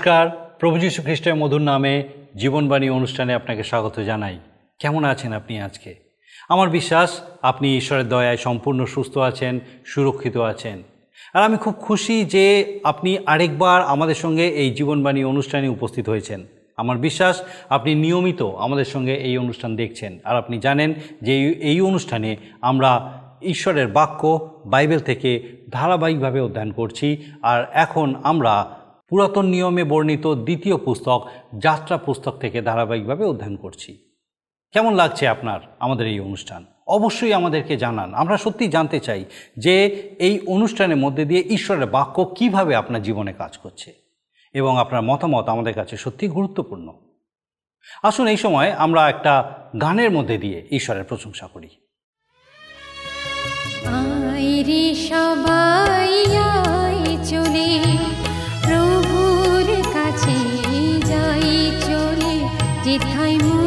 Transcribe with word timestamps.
নমস্কার। 0.00 0.54
প্রভু 0.58 0.78
যীশু 0.78 1.02
খ্রিস্টের 1.02 1.34
মধুর 1.34 1.60
নামে 1.60 2.04
জীবনবাণী 2.36 2.88
অনুষ্ঠানে 2.88 3.34
আপনাকে 3.34 3.62
স্বাগত 3.62 4.00
জানাই। 4.00 4.38
কেমন 4.78 5.04
আছেন 5.04 5.32
আপনি 5.32 5.60
আজকে? 5.60 5.94
আমার 6.48 6.70
বিশ্বাস, 6.70 7.20
আপনি 7.42 7.76
ঈশ্বরের 7.76 8.08
দয়ায় 8.08 8.36
সম্পূর্ণ 8.36 8.84
সুস্থ 8.84 9.18
আছেন, 9.18 9.60
সুরক্ষিত 9.86 10.36
আছেন। 10.36 10.82
আর 11.34 11.42
আমি 11.42 11.56
খুব 11.56 11.74
খুশি 11.74 12.24
যে 12.24 12.78
আপনি 12.84 13.18
আরেকবার 13.26 13.82
আমাদের 13.82 14.14
সঙ্গে 14.14 14.48
এই 14.48 14.70
জীবনবাণী 14.70 15.24
অনুষ্ঠানে 15.24 15.68
উপস্থিত 15.68 16.08
হয়েছেন। 16.08 16.46
আমার 16.76 16.98
বিশ্বাস, 16.98 17.42
আপনি 17.68 17.94
নিয়মিত 17.94 18.42
আমাদের 18.42 18.84
সঙ্গে 18.84 19.14
এই 19.14 19.38
অনুষ্ঠান 19.38 19.76
দেখছেন। 19.76 20.18
আর 20.24 20.36
আপনি 20.36 20.58
জানেন 20.58 20.94
যে 21.22 21.52
এই- 21.52 21.86
অনুষ্ঠানে 21.86 22.36
আমরা 22.60 23.12
ঈশ্বরের 23.42 23.88
বাক্য 23.88 24.50
বাইবেল 24.66 24.98
থেকে 24.98 25.48
ধারাবাহিকভাবে 25.70 26.40
অধ্যয়ন 26.40 26.72
করছি। 26.72 27.24
আর 27.42 27.64
এখন 27.72 28.14
আমরা 28.22 28.79
পুরাতন 29.10 29.46
নিয়মে 29.46 29.84
বর্ণিত 29.84 30.26
দ্বিতীয় 30.26 30.76
পুস্তক 30.76 31.28
যাত্রা 31.58 31.96
পুস্তক 31.96 32.36
থেকে 32.40 32.62
ধারাবাহিকভাবে 32.62 33.24
অধ্যয়ন 33.24 33.56
করছি। 33.56 34.10
কেমন 34.72 34.94
লাগছে 34.94 35.28
আপনার, 35.28 35.60
আমাদের 35.80 36.06
এই 36.06 36.20
অনুষ্ঠান? 36.20 36.66
অবশ্যই 36.86 37.32
আমাদেরকে 37.32 37.76
জানান। 37.76 38.14
আমরা 38.14 38.36
সত্যি 38.36 38.68
জানতে 38.68 39.00
চাই 39.00 39.24
যে 39.58 39.86
এই 40.18 40.40
অনুষ্ঠানের 40.46 40.96
মধ্যে 40.96 41.24
দিয়ে 41.24 41.40
ঈশ্বরের 41.40 41.86
বাক্য 41.86 42.34
কীভাবে 42.36 42.74
আপনার 42.74 43.02
জীবনে 43.02 43.32
কাজ 43.32 43.58
করছে 43.58 43.92
এবং 44.52 44.78
আপনার 44.78 45.02
মতামত 45.02 45.48
আমাদের 45.48 45.74
কাছে 45.74 45.96
সত্যি 45.96 46.28
গুরুত্বপূর্ণ। 46.28 46.92
আসুন 48.02 48.26
এই 48.26 48.36
সময় 48.36 48.72
আমরা 48.72 49.08
একটা 49.08 49.54
গানের 49.80 50.10
মধ্যে 50.10 50.38
দিয়ে 50.38 50.68
ঈশ্বরের 50.70 51.04
প্রশংসা 51.04 51.46
করি। 51.46 51.68
সবাই 55.08 56.24
চলে। 57.24 57.80
did 62.98 63.04
I? 63.04 63.59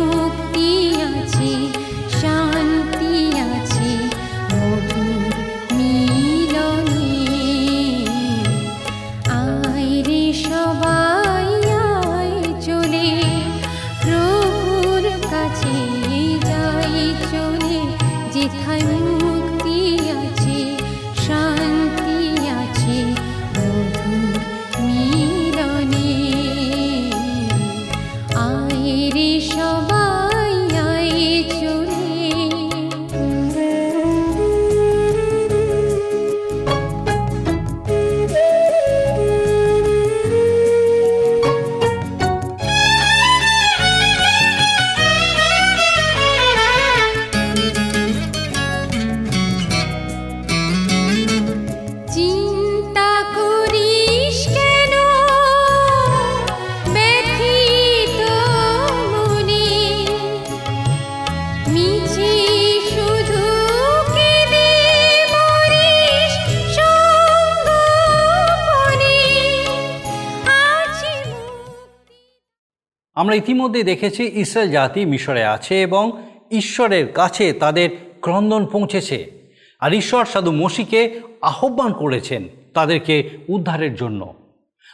আমরা 73.34 73.44
ইতিমধ্যে 73.44 73.84
দেখেছি 73.84 74.24
ইসরায়েল 74.34 74.72
জাতি 74.72 75.06
মিশরে 75.06 75.44
আছে 75.44 75.82
এবং 75.82 76.22
ঈশ্বরের 76.52 77.12
কাছে 77.12 77.54
তাদের 77.54 77.90
ক্রন্দন 78.22 78.66
পৌঁছেছে। 78.66 79.32
আর 79.80 79.94
ঈশ্বর 79.94 80.26
সাধু 80.26 80.52
মসিকে 80.52 81.20
আহ্বান 81.42 81.94
করেছেন 81.94 82.44
তাদেরকে 82.74 83.30
উদ্ধারের 83.50 83.96
জন্য। 83.96 84.34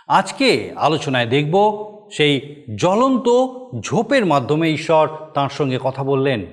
আজকে 0.07 0.72
আলোচনায় 0.75 1.25
দেখব 1.25 1.55
সেই 2.11 2.55
জ্বলন্ত 2.75 3.29
ঝোপের 3.79 4.25
মাধ্যমে 4.25 4.72
ঈশ্বর 4.72 5.09
তার 5.33 5.49
সঙ্গে 5.49 5.79
কথা 5.83 6.03
বললেন। 6.03 6.45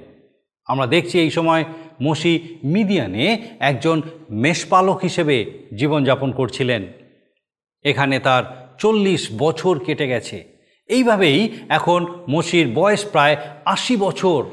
আমরা 0.66 0.86
দেখছি 0.86 1.20
এই 1.20 1.30
সময় 1.30 1.64
মসি 2.02 2.58
মিডিয়ানে 2.64 3.48
একজন 3.60 4.02
মেষপালক 4.30 5.00
হিসেবে 5.02 5.52
জীবনযাপন 5.78 6.32
করছিলেন। 6.32 6.86
এখানে 7.82 8.18
তার 8.18 8.74
চল্লিশ 8.78 9.28
বছর 9.38 9.78
কেটে 9.78 10.08
গেছে। 10.08 10.55
এইভাবেই 10.86 11.52
এখন 11.68 12.06
মসির 12.30 12.72
বয়স 12.74 13.04
প্রায় 13.04 13.36
আশি 13.64 13.96
বছর। 13.96 14.44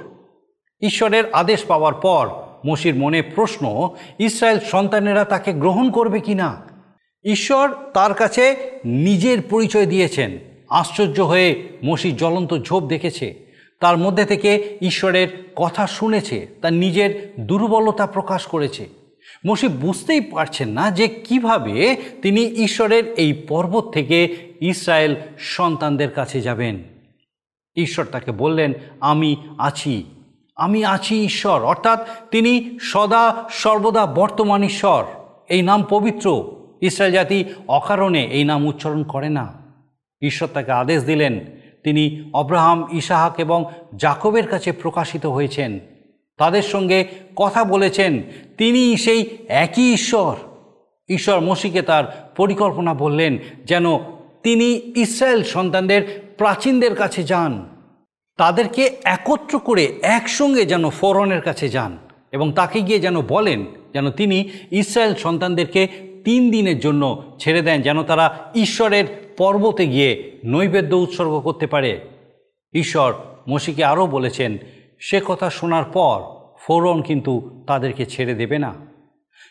ঈশ্বরের 0.81 1.23
আদেশ 1.33 1.63
পাওয়ার 1.63 1.93
পর 1.93 2.29
মসির 2.67 2.95
মনে 2.95 3.21
প্রশ্ন, 3.21 3.89
ইসরায়েল 4.19 4.59
সন্তানেরা 4.59 5.23
তাকে 5.23 5.53
গ্রহণ 5.53 5.91
করবে 5.91 6.19
কি 6.19 6.35
না 6.35 6.61
ঈশ্বর 7.23 7.69
তার 7.93 8.13
কাছে 8.13 8.55
নিজের 8.85 9.41
পরিচয় 9.49 9.85
দিয়েছেন। 9.85 10.37
আশ্চর্য 10.69 11.21
হয়ে 11.21 11.63
মসি 11.85 12.11
জ্বলন্ত 12.11 12.57
ঝোপ 12.57 12.83
দেখেছে। 12.83 13.43
তার 13.79 13.97
মধ্যে 13.97 14.25
থেকে 14.25 14.77
ঈশ্বরের 14.81 15.27
কথা 15.55 15.87
শুনেছে, 15.87 16.47
তার 16.61 16.73
নিজের 16.73 17.33
দুর্বলতা 17.39 18.07
প্রকাশ 18.07 18.45
করেছে। 18.45 18.89
মসি 19.47 19.67
বুঝতেই 19.67 20.21
পারছেন 20.21 20.69
না 20.69 20.91
যে 20.91 21.07
কীভাবে 21.07 21.95
তিনি 22.21 22.45
ঈশ্বরের 22.45 23.13
এই 23.13 23.33
পর্বত 23.33 23.89
থেকে 23.93 24.35
ইসরায়েল 24.63 25.15
সন্তানদের 25.37 26.11
কাছে 26.11 26.41
যাবেন। 26.41 26.83
ঈশ্বর 27.75 28.05
তাকে 28.05 28.31
বললেন, 28.31 28.73
আমি 28.99 29.35
আছি। 29.57 30.03
আমি 30.55 30.85
আছি 30.85 31.25
ঈশ্বর। 31.25 31.63
অর্থাৎ 31.63 32.07
তিনি 32.31 32.79
সদা 32.81 33.43
সর্বদা 33.49 34.05
বর্তমান 34.05 34.63
ঈশ্বর। 34.63 35.05
এই 35.49 35.61
নাম 35.61 35.83
পবিত্র। 35.89 36.51
ইসরায়েল 36.81 37.13
জাতি 37.13 37.43
অকারণে 37.67 38.23
এই 38.25 38.43
নাম 38.43 38.65
উচ্চারণ 38.65 39.03
করে 39.03 39.29
না। 39.29 39.53
ঈশ্বর 40.21 40.49
তাকে 40.53 40.71
আদেশ 40.71 41.03
দিলেন, 41.03 41.39
তিনি 41.83 42.29
অব্রাহাম 42.33 42.87
ইসাহাক 42.91 43.39
এবং 43.39 43.65
জাকবের 43.95 44.47
কাছে 44.47 44.71
প্রকাশিত 44.71 45.25
হয়েছেন। 45.25 45.79
তাদের 46.37 46.61
সঙ্গে 46.61 47.05
কথা 47.35 47.63
বলেছেন, 47.63 48.21
তিনি 48.57 48.97
সেই 48.97 49.37
একই 49.47 49.93
ঈশ্বর। 49.93 50.35
ঈশ্বর 51.09 51.39
মসিকে 51.39 51.81
তার 51.81 52.31
পরিকল্পনা 52.35 52.93
বললেন, 52.93 53.37
যেন 53.65 54.12
তিনি 54.43 54.93
ইসরায়েল 54.95 55.43
সন্তানদের 55.43 56.33
প্রাচীনদের 56.37 56.95
কাছে 56.95 57.23
যান। 57.23 57.69
তাদেরকে 58.37 58.95
একত্র 59.03 59.59
করে 59.59 59.99
একসঙ্গে 60.01 60.65
যেন 60.65 60.89
ফোরনের 60.89 61.41
কাছে 61.41 61.69
যান 61.69 61.97
এবং 62.31 62.51
তাকে 62.51 62.81
গিয়ে 62.81 62.99
যেন 62.99 63.21
বলেন 63.21 63.65
যেন 63.93 64.11
তিনি 64.11 64.49
ইসরায়েল 64.71 65.15
সন্তানদেরকে 65.15 65.87
তিন 66.23 66.51
দিনের 66.51 66.79
জন্য 66.79 67.23
ছেড়ে 67.39 67.61
দেন, 67.61 67.81
যেন 67.81 68.03
তারা 68.03 68.51
ঈশ্বরের 68.55 69.05
পর্বতে 69.37 69.87
গিয়ে 69.87 70.31
নৈবেদ্য 70.45 70.95
উৎসর্গ 70.95 71.39
করতে 71.39 71.67
পারে। 71.67 71.99
ঈশ্বর 72.73 73.13
মসিকে 73.49 73.83
আরও 73.83 74.07
বলেছেন, 74.07 74.57
সে 74.99 75.21
কথা 75.25 75.49
শোনার 75.49 75.83
পর 75.83 76.21
ফৌরন 76.59 77.01
কিন্তু 77.01 77.63
তাদেরকে 77.67 78.05
ছেড়ে 78.05 78.33
দেবে 78.33 78.59
না। 78.59 78.73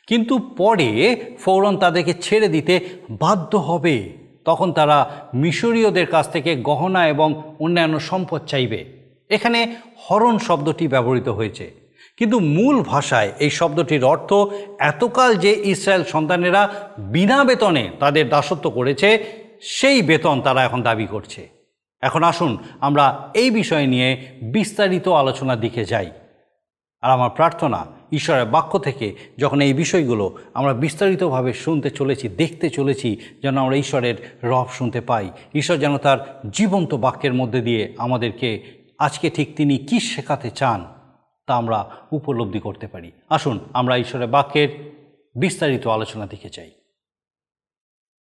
কিন্তু 0.06 0.38
পরে 0.38 1.16
ফৌরন 1.40 1.76
তাদেরকে 1.76 2.14
ছেড়ে 2.14 2.48
দিতে 2.48 2.88
বাধ্য 3.10 3.56
হবে। 3.56 4.21
তখন 4.44 4.72
তারা 4.72 5.10
মিশরীয়দের 5.34 6.06
কাছ 6.06 6.32
থেকে 6.32 6.56
গহনা 6.56 7.08
এবং 7.08 7.42
অন্যান্য 7.60 8.00
সম্পদ 8.00 8.40
চাইবে। 8.46 8.84
এখানে 9.30 9.76
হরণ 10.10 10.38
শব্দটি 10.38 10.88
ব্যবহৃত 10.88 11.28
হয়েছে। 11.28 11.70
কিন্তু 12.16 12.40
মূল 12.40 12.82
ভাষায় 12.82 13.32
এই 13.38 13.50
শব্দটির 13.50 14.04
অর্থ 14.04 14.32
এতকাল 14.78 15.36
যে 15.36 15.52
ইসরায়েল 15.64 16.04
সন্তানেরা 16.04 16.68
বিনা 16.98 17.44
বেতনে 17.44 17.90
তাদের 18.00 18.28
দাসত্ব 18.28 18.70
করেছে, 18.70 19.24
সেই 19.62 20.02
বেতন 20.02 20.40
তারা 20.40 20.64
এখন 20.64 20.82
দাবি 20.82 21.06
করছে। 21.06 21.48
এখন 22.00 22.22
আসুন 22.22 22.58
আমরা 22.80 23.30
এই 23.34 23.50
বিষয় 23.50 23.86
নিয়ে 23.86 24.26
বিস্তারিত 24.42 25.08
আলোচনার 25.08 25.60
দিকে 25.60 25.84
যাই। 25.84 26.10
আর 27.02 27.10
আমার 27.10 27.30
প্রার্থনা 27.30 27.86
ঈশ্বরের 28.12 28.44
বাক্য 28.44 28.78
থেকে 28.78 29.14
যখন 29.38 29.60
এই 29.60 29.74
বিষয়গুলো 29.74 30.38
আমরা 30.54 30.74
বিস্তারিতভাবে 30.74 31.52
শুনতে 31.52 31.90
চলেছি, 31.90 32.28
দেখতে 32.28 32.70
চলেছি, 32.70 33.20
যেন 33.42 33.56
আমরা 33.58 33.76
ঈশ্বরের 33.76 34.38
রব 34.42 34.68
শুনতে 34.68 35.00
পাই। 35.00 35.30
ঈশ্বর 35.54 35.76
যেন 35.76 35.98
তার 35.98 36.40
জীবন্ত 36.52 36.94
বাক্যের 36.94 37.34
মধ্যে 37.34 37.60
দিয়ে 37.60 37.94
আমাদেরকে 37.98 38.62
আজকে 38.98 39.30
ঠিক 39.30 39.56
তিনি 39.56 39.78
কী 39.78 40.00
শেখাতে 40.00 40.50
চান, 40.50 40.84
তা 41.46 41.54
আমরা 41.54 41.90
উপলব্ধি 42.12 42.58
করতে 42.58 42.86
পারি। 42.86 43.12
আসুন, 43.30 43.60
আমরা 43.72 43.96
ঈশ্বরের 43.96 44.28
বাক্যের 44.28 44.68
বিস্তারিত 45.40 45.86
আলোচনা 45.86 46.26
দিকে 46.26 46.48
চাই 46.48 46.70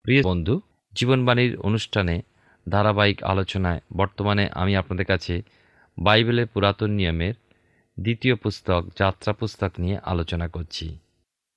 প্রিয় 0.04 0.24
বন্ধু, 0.24 0.62
জীবনবাণীর 0.94 1.58
অনুষ্ঠানে 1.58 2.22
ধারাবাহিক 2.70 3.24
আলোচনায় 3.24 3.80
বর্তমানে 3.98 4.50
আমি 4.54 4.76
আপনাদের 4.76 5.06
কাছে 5.06 5.42
বাইবেলের 5.98 6.48
পুরাতন 6.48 6.92
নিয়মের 6.92 7.34
দ্বিতীয় 7.98 8.36
পুস্তক, 8.36 8.82
যাত্রা 9.00 9.34
পুস্তক 9.34 9.72
নিয়ে 9.80 9.98
আলোচনা 10.04 10.48
করছি। 10.48 10.98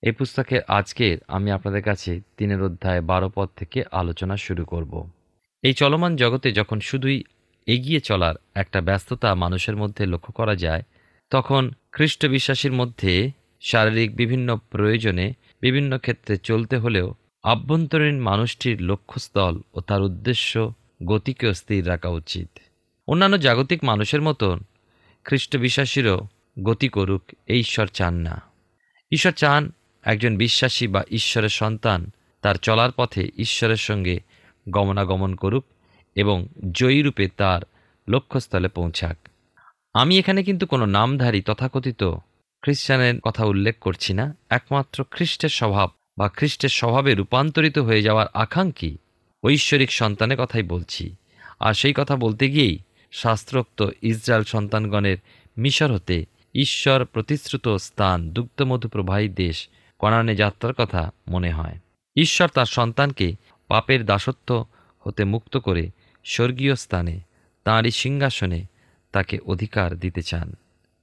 এই 0.02 0.12
পুস্তকে 0.12 0.60
আজকের 0.68 1.16
আমি 1.28 1.50
আপনাদের 1.50 1.82
কাছে 1.82 2.20
তিনের 2.36 2.62
অধ্যায় 2.62 3.00
বারো 3.00 3.28
পদ 3.34 3.48
থেকে 3.56 3.84
আলোচনা 3.92 4.36
শুরু 4.36 4.64
করব। 4.64 4.92
এই 5.62 5.72
চলমান 5.72 6.16
জগতে 6.16 6.52
যখন 6.52 6.80
শুধুই 6.80 7.24
এগিয়ে 7.66 8.00
চলার 8.00 8.34
একটা 8.54 8.80
ব্যস্ততা 8.80 9.34
মানুষের 9.34 9.76
মধ্যে 9.76 10.06
লক্ষ্য 10.06 10.32
করা 10.32 10.54
যায়, 10.56 10.82
তখন 11.30 11.62
খ্রিস্ট 11.92 12.26
বিশ্বাসীর 12.26 12.72
মধ্যে 12.72 13.30
শারীরিক 13.60 14.16
বিভিন্ন 14.16 14.56
প্রয়োজনে 14.56 15.32
বিভিন্ন 15.60 15.98
ক্ষেত্রে 15.98 16.36
চলতে 16.36 16.76
হলেও 16.76 17.14
আভ্যন্তরীণ 17.44 18.18
মানুষটির 18.20 18.82
লক্ষ্যস্থল 18.82 19.54
ও 19.74 19.80
তার 19.80 20.02
উদ্দেশ্য 20.02 20.72
গতিকেও 21.06 21.54
স্থির 21.54 21.88
রাখা 21.88 22.08
উচিত। 22.08 22.48
অন্যান্য 23.08 23.36
জাগতিক 23.38 23.84
মানুষের 23.84 24.22
মতন 24.22 24.56
খ্রিস্ট 25.24 25.56
বিশ্বাসীরও 25.56 26.28
গতি 26.62 26.88
করুক, 26.88 27.22
এই 27.46 27.60
ঈশ্বর 27.60 27.86
চান 27.86 28.14
না। 28.14 28.42
ঈশ্বর 29.12 29.32
চান 29.32 29.72
একজন 30.02 30.36
বিশ্বাসী 30.36 30.86
বা 30.86 31.04
ঈশ্বরের 31.10 31.48
সন্তান 31.48 32.10
তার 32.42 32.54
চলার 32.54 32.90
পথে 32.92 33.30
ঈশ্বরের 33.38 33.76
সঙ্গে 33.76 34.20
গমনাগমন 34.70 35.34
করুক 35.34 35.64
এবং 36.14 36.48
জয়ীরূপে 36.72 37.28
তার 37.28 37.62
লক্ষ্যস্থলে 38.08 38.68
পৌঁছাক। 38.68 39.16
আমি 39.94 40.18
এখানে 40.18 40.42
কিন্তু 40.42 40.66
কোনো 40.66 40.86
নামধারী 40.86 41.42
তথাকথিত 41.42 42.04
খ্রিস্টানের 42.62 43.20
কথা 43.20 43.44
উল্লেখ 43.44 43.78
করছি 43.78 44.14
না, 44.14 44.36
একমাত্র 44.50 45.04
খ্রিস্টের 45.10 45.48
স্বভাব 45.48 45.90
বা 46.18 46.28
খ্রিস্টের 46.28 46.68
স্বভাবে 46.68 47.14
রূপান্তরিত 47.14 47.78
হয়ে 47.78 48.02
যাওয়ার 48.02 48.26
আকাঙ্ক্ষী 48.34 48.96
ঐশ্বরিক 49.44 49.92
সন্তানের 49.92 50.38
কথাই 50.38 50.62
বলছি। 50.62 51.16
আর 51.60 51.74
সেই 51.74 51.92
কথা 51.96 52.16
বলতে 52.16 52.48
গিয়েই 52.48 52.78
শাস্ত্রোক্ত 53.10 53.88
ইসরায়েল 54.02 54.44
সন্তানগণের 54.44 55.16
মিশর 55.58 55.92
হতে 55.92 56.24
ঈশ্বর 56.54 57.04
প্রতিশ্রুত 57.04 57.68
স্থান 57.68 58.30
দুগ্ধমধু 58.30 58.88
প্রবাহী 58.88 59.28
দেশ 59.28 59.68
কনানে 59.98 60.36
যাত্রার 60.36 60.74
কথা 60.74 61.12
মনে 61.28 61.50
হয়। 61.50 61.78
ঈশ্বর 62.16 62.48
তার 62.48 62.66
সন্তানকে 62.66 63.34
পাপের 63.68 64.04
দাসত্ব 64.04 64.66
হতে 64.98 65.24
মুক্ত 65.24 65.56
করে 65.56 65.90
স্বর্গীয় 66.24 66.74
স্থানে 66.74 67.20
তাঁরই 67.64 67.90
সিংহাসনে 67.90 68.64
তাকে 69.12 69.38
অধিকার 69.38 69.98
দিতে 69.98 70.22
চান। 70.22 70.56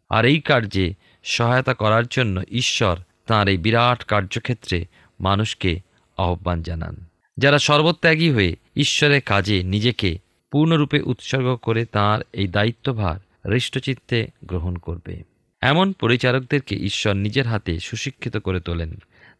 আর 0.09 0.25
এই 0.25 0.39
কার্যে 0.39 0.93
সহায়তা 1.23 1.73
করার 1.73 2.07
জন্য 2.07 2.41
ঈশ্বর 2.51 2.97
তাঁর 3.25 3.47
এই 3.47 3.57
বিরাট 3.57 4.03
কার্যক্ষেত্রে 4.03 4.85
মানুষকে 5.19 5.79
আহ্বান 6.17 6.61
জানান। 6.61 7.05
যারা 7.37 7.59
সর্বত্যাগী 7.59 8.29
হয়ে 8.29 8.55
ঈশ্বরের 8.75 9.21
কাজে 9.21 9.63
নিজেকে 9.63 10.17
পূর্ণরূপে 10.51 11.01
উৎসর্গ 11.01 11.55
করে 11.55 11.85
তাঁর 11.85 12.23
এই 12.33 12.47
দায়িত্বভার 12.47 13.49
হৃষ্টচিত্তে 13.51 14.27
গ্রহণ 14.43 14.75
করবে। 14.75 15.23
এমন 15.61 15.93
পরিচারকদেরকে 15.93 16.75
ঈশ্বর 16.75 17.13
নিজের 17.13 17.47
হাতে 17.47 17.79
সুশিক্ষিত 17.79 18.37
করে 18.37 18.59
তোলেন। 18.59 18.97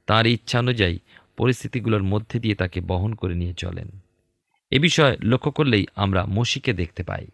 তাঁর 0.08 0.26
ইচ্ছা 0.26 0.60
অনুযায়ী 0.60 1.00
পরিস্থিতিগুলোর 1.38 2.04
মধ্যে 2.04 2.40
দিয়ে 2.40 2.56
তাকে 2.56 2.82
বহন 2.82 3.14
করে 3.14 3.36
নিয়ে 3.36 3.54
চলেন। 3.54 3.90
এ 4.72 4.80
বিষয়ে 4.80 5.18
লক্ষ্য 5.24 5.52
করলেই 5.52 5.86
আমরা 5.96 6.26
মসিকে 6.26 6.74
দেখতে 6.74 7.04
পাই, 7.04 7.28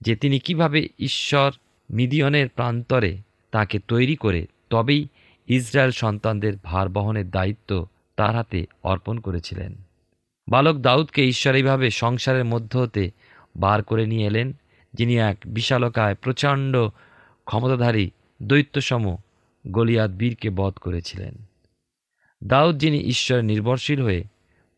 যে 0.00 0.16
তিনি 0.16 0.38
কীভাবে 0.38 0.88
ঈশ্বর 0.98 1.52
মিদিয়নের 1.90 2.48
প্রান্তরে 2.48 3.18
তাকে 3.50 3.78
তৈরি 3.88 4.16
করে 4.16 4.46
তবেই 4.70 5.08
ইসরায়েল 5.48 5.90
সন্তানদের 5.90 6.52
ভার 6.62 6.88
বহনের 6.88 7.30
দায়িত্ব 7.30 7.86
তার 8.16 8.34
হাতে 8.36 8.66
অর্পণ 8.82 9.18
করেছিলেন। 9.18 9.87
বালক 10.48 10.76
দাউদকে 10.76 11.28
ঈশ্বর 11.28 11.54
এইভাবে 11.54 11.90
সংসারের 11.90 12.44
মধ্য 12.44 12.78
হতে 12.78 13.10
বার 13.56 13.82
করে 13.82 14.06
নিয়ে 14.06 14.26
এলেন, 14.26 14.52
যিনি 14.94 15.16
এক 15.16 15.36
বিশালকায় 15.46 16.14
প্রচণ্ড 16.14 16.76
ক্ষমতাধারী 17.44 18.10
দৈত্যসম 18.42 19.16
গলিয়াত 19.66 20.10
বীরকে 20.10 20.50
বধ 20.50 20.72
করেছিলেন। 20.72 21.34
দাউদ 22.44 22.78
যিনি 22.78 22.98
ঈশ্বর 22.98 23.42
নির্ভরশীল 23.42 24.02
হয়ে 24.02 24.24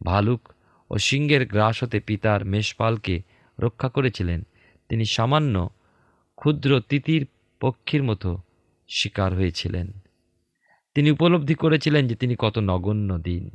ভালুক 0.05 0.49
ও 0.90 0.99
সিংহের 0.99 1.46
গ্রাস 1.46 1.82
হতে 1.82 2.00
পিতার 2.00 2.44
মেষপালকে 2.44 3.22
রক্ষা 3.61 3.88
করেছিলেন, 3.88 4.46
তিনি 4.88 5.05
সামান্য 5.05 5.70
ক্ষুদ্র 6.37 6.81
তিতির 6.88 7.26
পক্ষীর 7.61 8.02
মতো 8.02 8.38
শিকার 8.88 9.34
হয়েছিলেন। 9.34 9.93
তিনি 10.94 11.11
উপলব্ধি 11.11 11.55
করেছিলেন 11.55 12.08
যে 12.08 12.14
তিনি 12.14 12.37
কত 12.38 12.58
নগণ্য 12.58 13.19
দিন। 13.19 13.50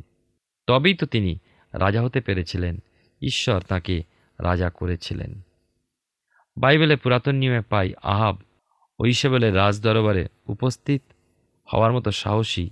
তবেই 0.67 0.93
তো 0.93 1.05
তিনি 1.05 1.39
রাজা 1.79 2.03
হতে 2.03 2.21
পেরেছিলেন। 2.21 2.79
ঈশ্বর 3.21 3.61
তাকে 3.61 4.03
রাজা 4.39 4.69
করেছিলেন। 4.69 5.41
বাইবেলে 6.57 6.95
পুরাতন 6.95 7.35
নিয়মে 7.35 7.61
পাই, 7.61 7.93
আহাব 8.03 8.37
ও 8.99 9.05
ইসবেলের 9.05 9.55
রাজদরবারে 9.55 10.27
উপস্থিত 10.47 11.01
হওয়ার 11.73 11.93
মতো 11.93 12.11
সাহসী 12.11 12.69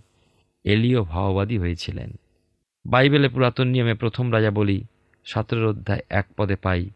এলিও 0.64 1.04
ভাওবাদী 1.04 1.58
হয়েছিলেন। 1.58 2.14
বাইবেলে 2.86 3.30
পুরাতন 3.30 3.68
নিয়মে 3.68 3.94
প্রথম 3.94 4.34
রাজা 4.34 4.52
বলি 4.52 4.84
সতেরোর 5.26 5.68
অধ্যায় 5.68 6.00
এক 6.10 6.26
পদে 6.38 6.56
পাই, 6.56 6.90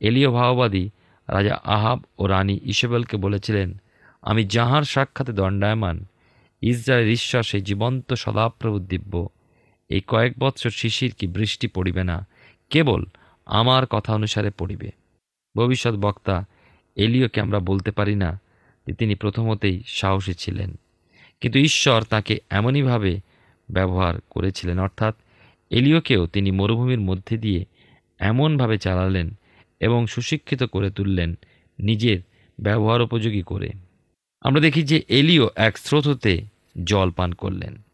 এলিও 0.00 0.32
ভাওবাদী 0.32 0.90
রাজা 1.28 1.54
আহাব 1.64 2.04
ও 2.18 2.26
রানী 2.26 2.60
ইসবেলকে 2.62 3.16
বলেছিলেন, 3.16 3.80
আমি 4.22 4.44
যাহার 4.44 4.82
সাক্ষাতে 4.82 5.32
দণ্ডায়মান 5.32 6.04
ইসরায়েল 6.60 7.08
ঈশ্বর 7.08 7.42
সেই 7.42 7.60
জীবন্ত 7.60 8.12
সদাপ্রভু 8.12 8.78
দিব্য 8.78 9.28
এই 9.88 10.00
কয়েক 10.06 10.32
বৎসর 10.38 10.70
শিশির 10.70 11.14
কি 11.18 11.26
বৃষ্টি 11.26 11.66
পড়িবে 11.66 12.04
না? 12.04 12.26
কেবল 12.70 13.04
আমার 13.46 13.86
কথা 13.86 14.14
অনুসারে 14.14 14.50
পড়িবে। 14.50 14.90
ভবিষ্যৎ 15.56 15.94
বক্তা 15.94 16.44
এলিওকে 16.96 17.40
আমরা 17.40 17.60
বলতে 17.60 17.90
পারি 17.90 18.14
না 18.14 18.40
যে 18.86 18.92
তিনি 18.92 19.14
প্রথমতেই 19.14 19.82
সাহসী 19.86 20.32
ছিলেন। 20.32 20.78
কিন্তু 21.40 21.58
ঈশ্বর 21.58 22.02
তাকে 22.02 22.40
এমনইভাবে 22.50 23.20
ব্যবহার 23.70 24.14
করেছিলেন, 24.30 24.78
অর্থাৎ 24.78 25.14
এলিওকেও 25.70 26.26
তিনি 26.26 26.50
মরুভূমির 26.50 27.00
মধ্যে 27.00 27.36
দিয়ে 27.36 27.64
এমনভাবে 28.18 28.78
চালালেন 28.78 29.30
এবং 29.80 30.06
সুশিক্ষিত 30.06 30.62
করে 30.62 30.90
তুললেন 30.90 31.34
নিজের 31.78 32.20
ব্যবহার 32.60 33.02
উপযোগী 33.02 33.42
করে। 33.42 33.70
আমরা 34.40 34.60
দেখি 34.60 34.82
যে 34.82 35.02
এলিও 35.08 35.50
এক 35.56 35.78
স্রোত 35.78 36.08
হতে 36.08 36.42
জল 36.84 37.10
পান 37.10 37.32
করলেন। 37.32 37.85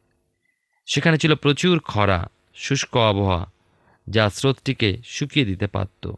সেখানে 0.86 1.18
ছিল 1.18 1.34
প্রচুর 1.34 1.78
খরা, 1.78 2.28
শুষ্ক 2.54 2.96
আবহাওয়া, 2.96 3.52
যা 4.08 4.30
স্রোতটিকে 4.30 4.98
শুকিয়ে 5.04 5.46
দিতে 5.46 5.66
পারত। 5.66 6.12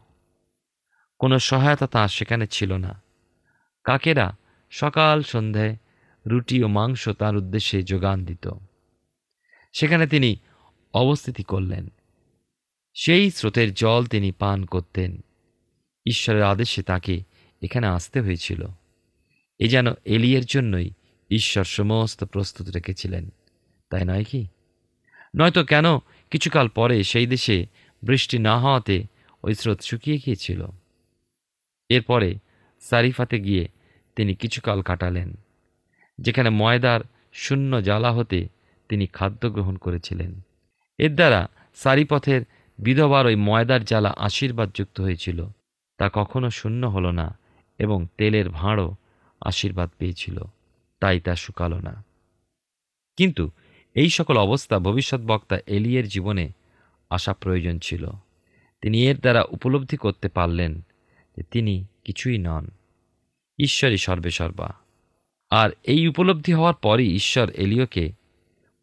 কোনো 1.19 1.39
সহায়তা 1.39 1.87
তাঁর 1.87 2.07
সেখানে 2.07 2.47
ছিল 2.47 2.77
না। 2.77 3.01
কাকেরা 3.83 4.37
সকাল, 4.69 5.23
সন্ধ্যায় 5.23 5.75
রুটি 6.27 6.63
ও 6.63 6.67
মাংস 6.67 7.09
তার 7.09 7.35
উদ্দেশ্যে 7.35 7.83
যোগান 7.83 8.25
দিত। 8.25 8.51
সেখানে 9.73 10.07
তিনি 10.07 10.35
অবস্থিতি 10.93 11.43
করলেন। 11.43 11.91
সেই 12.93 13.31
স্রোতের 13.31 13.73
জল 13.73 14.05
তিনি 14.05 14.31
পান 14.31 14.65
করতেন। 14.65 15.23
ঈশ্বরের 16.05 16.43
আদেশে 16.43 16.83
তাকে 16.83 17.23
এখানে 17.61 17.87
আসতে 17.87 18.21
হয়েছিল। 18.21 18.65
এ 19.59 19.67
যেন 19.67 19.87
এলিয়ের 20.05 20.45
জন্যই 20.45 20.89
ঈশ্বর 21.31 21.63
সমস্ত 21.63 22.23
প্রস্তুত 22.23 22.69
রেখেছিলেন। 22.69 23.29
তাই 23.89 24.05
নয় 24.05 24.23
কি? 24.23 24.47
নয়তো 25.35 25.61
কেন 25.63 25.87
কিছুকাল 26.31 26.67
পরে 26.67 26.97
সেই 27.03 27.27
দেশে 27.27 27.57
বৃষ্টি 28.03 28.37
না 28.39 28.53
হওয়াতে 28.59 28.97
ওই 29.43 29.53
স্রোত 29.55 29.79
শুকিয়ে 29.81 30.17
গিয়েছিল। 30.17 30.61
এরপরে 31.89 32.29
সারিফাতে 32.83 33.37
গিয়ে 33.39 33.65
তিনি 34.15 34.33
কিছুকাল 34.35 34.79
কাটালেন, 34.81 35.29
যেখানে 36.19 36.49
ময়দার 36.49 37.01
শূন্য 37.33 37.71
জ্বালা 37.81 38.11
হতে 38.11 38.39
তিনি 38.89 39.05
খাদ্য 39.07 39.41
গ্রহণ 39.49 39.75
করেছিলেন। 39.75 40.31
এর 40.99 41.11
দ্বারা 41.15 41.41
সারিপথের 41.75 42.41
বিধবার 42.79 43.23
ওই 43.25 43.35
ময়দার 43.35 43.81
জ্বালা 43.85 44.11
আশীর্বাদ 44.17 44.69
যুক্ত 44.73 44.97
হয়েছিল, 45.01 45.39
তা 45.99 46.05
কখনো 46.13 46.47
শূন্য 46.49 46.81
হলো 46.87 47.11
না 47.11 47.27
এবং 47.79 47.99
তেলের 48.17 48.47
ভাঁড়ও 48.49 48.89
আশীর্বাদ 49.41 49.89
পেয়েছিল, 49.97 50.37
তাই 51.01 51.17
তা 51.19 51.33
শুকালো 51.35 51.79
না। 51.79 51.93
কিন্তু 53.17 53.43
এই 53.95 54.09
সকল 54.09 54.37
অবস্থা 54.37 54.79
ভবিষ্যৎ 54.79 55.21
বক্তা 55.21 55.57
এলিয়ের 55.67 56.07
জীবনে 56.07 56.49
আসা 57.09 57.33
প্রয়োজন 57.33 57.79
ছিল। 57.79 58.09
তিনি 58.81 59.07
এর 59.07 59.19
দ্বারা 59.19 59.45
উপলব্ধি 59.49 59.97
করতে 59.97 60.27
পারলেন 60.29 60.81
যে 61.37 61.43
তিনি 61.43 61.85
কিছুই 62.05 62.37
নন। 62.37 62.67
ঈশ্বরই 63.59 63.97
সর্বেসর্বা। 63.97 64.73
আর 65.49 65.69
এই 65.83 66.07
উপলব্ধি 66.07 66.53
হওয়ার 66.53 66.73
পরই 66.73 67.15
ঈশ্বর 67.15 67.49
এলিওকে 67.49 68.11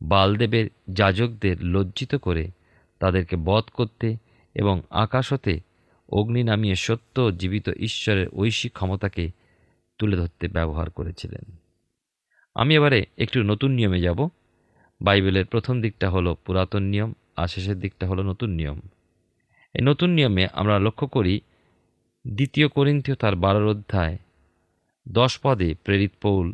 বালদেবের 0.03 0.71
যাজকদের 0.89 1.65
লজ্জিত 1.65 2.15
করে 2.15 2.51
তাদেরকে 2.99 3.37
বধ 3.37 3.65
করতে 3.75 4.17
এবং 4.55 4.83
আকাশ 4.91 5.33
হতে 5.33 5.61
অগ্নি 6.09 6.43
নামিয়ে 6.43 6.75
সত্য 6.75 7.37
জীবিত 7.37 7.71
ঈশ্বরের 7.77 8.29
ঐশিক 8.35 8.73
ক্ষমতাকে 8.73 9.31
তুলে 9.99 10.17
ধরতে 10.17 10.49
ব্যবহার 10.49 10.91
করেছিলেন। 10.91 11.57
আমি 12.55 12.75
এবারে 12.75 13.07
একটু 13.19 13.43
নতুন 13.43 13.71
নিয়মে 13.71 14.01
যাব। 14.01 14.29
বাইবেলের 15.03 15.47
প্রথম 15.47 15.81
দিকটা 15.81 16.11
হলো 16.11 16.37
পুরাতন 16.45 16.83
নিয়ম, 16.83 17.13
আর 17.37 17.49
শেষের 17.49 17.79
দিকটা 17.81 18.09
হলো 18.09 18.23
নতুন 18.23 18.51
নিয়ম। 18.51 18.79
এই 19.75 19.83
নতুন 19.83 20.11
নিয়মে 20.11 20.49
আমরা 20.53 20.79
লক্ষ্য 20.79 21.07
করি, 21.07 21.41
দ্বিতীয় 22.27 22.69
করিন্থীয় 22.69 23.17
তার 23.17 23.37
বারোর 23.37 23.67
অধ্যায়, 23.67 24.19
দশ 25.09 25.39
পদে 25.43 25.75
প্রেরিত 25.85 26.13
পৌল 26.23 26.53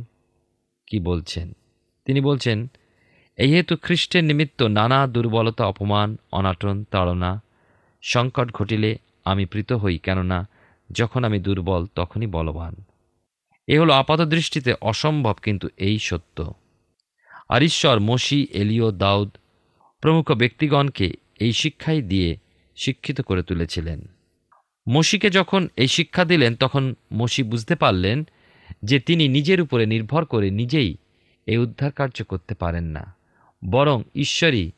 কি 0.86 0.98
বলছেন? 1.00 1.52
তিনি 2.04 2.20
বলছেন, 2.20 2.70
এই 3.36 3.50
হেতু 3.50 3.76
খ্রিস্টের 3.76 4.24
নিমিত্ত 4.24 4.62
নানা 4.62 5.06
দুর্বলতা, 5.06 5.66
অপমান, 5.66 6.16
অনাটন, 6.32 6.84
তাড়না, 6.90 7.42
সংকট 8.02 8.52
ঘটিলে 8.52 8.98
আমি 9.24 9.46
প্রীত 9.46 9.72
হই, 9.72 9.98
কেননা 9.98 10.48
যখন 10.90 11.24
আমি 11.24 11.38
দুর্বল 11.38 11.86
তখনই 11.94 12.26
বলবান। 12.26 12.74
এ 13.66 13.78
হলো 13.78 13.92
আপাত 13.92 14.20
দৃষ্টিতে 14.20 14.74
অসম্ভব 14.80 15.36
কিন্তু 15.42 15.68
এই 15.76 15.98
সত্য। 15.98 16.52
আর 17.48 17.62
ঈশ্বর 17.62 18.00
মসি 18.00 18.46
এলিও 18.50 18.90
দাউদ 18.90 19.30
প্রমুখ 20.00 20.32
ব্যক্তিগণকে 20.32 21.12
এই 21.40 21.52
শিক্ষাই 21.52 22.02
দিয়ে 22.02 22.36
শিক্ষিত 22.76 23.20
করে 23.20 23.42
তুলেছিলেন। 23.42 24.08
মসিকে 24.88 25.30
যখন 25.30 25.68
এই 25.76 25.86
শিক্ষা 25.86 26.24
দিলেন, 26.24 26.56
তখন 26.56 26.94
মসি 27.12 27.42
বুঝতে 27.42 27.74
পারলেন 27.74 28.26
যে 28.82 29.00
তিনি 29.00 29.28
নিজের 29.28 29.60
উপরে 29.60 29.86
নির্ভর 29.86 30.24
করে 30.24 30.50
নিজেই 30.50 30.96
এই 31.46 31.56
উদ্ধার 31.56 31.92
কার্য 31.92 32.24
করতে 32.24 32.54
পারেন 32.54 32.84
না, 32.84 33.14
বরং 33.70 34.02
ঈশ্বরই 34.14 34.70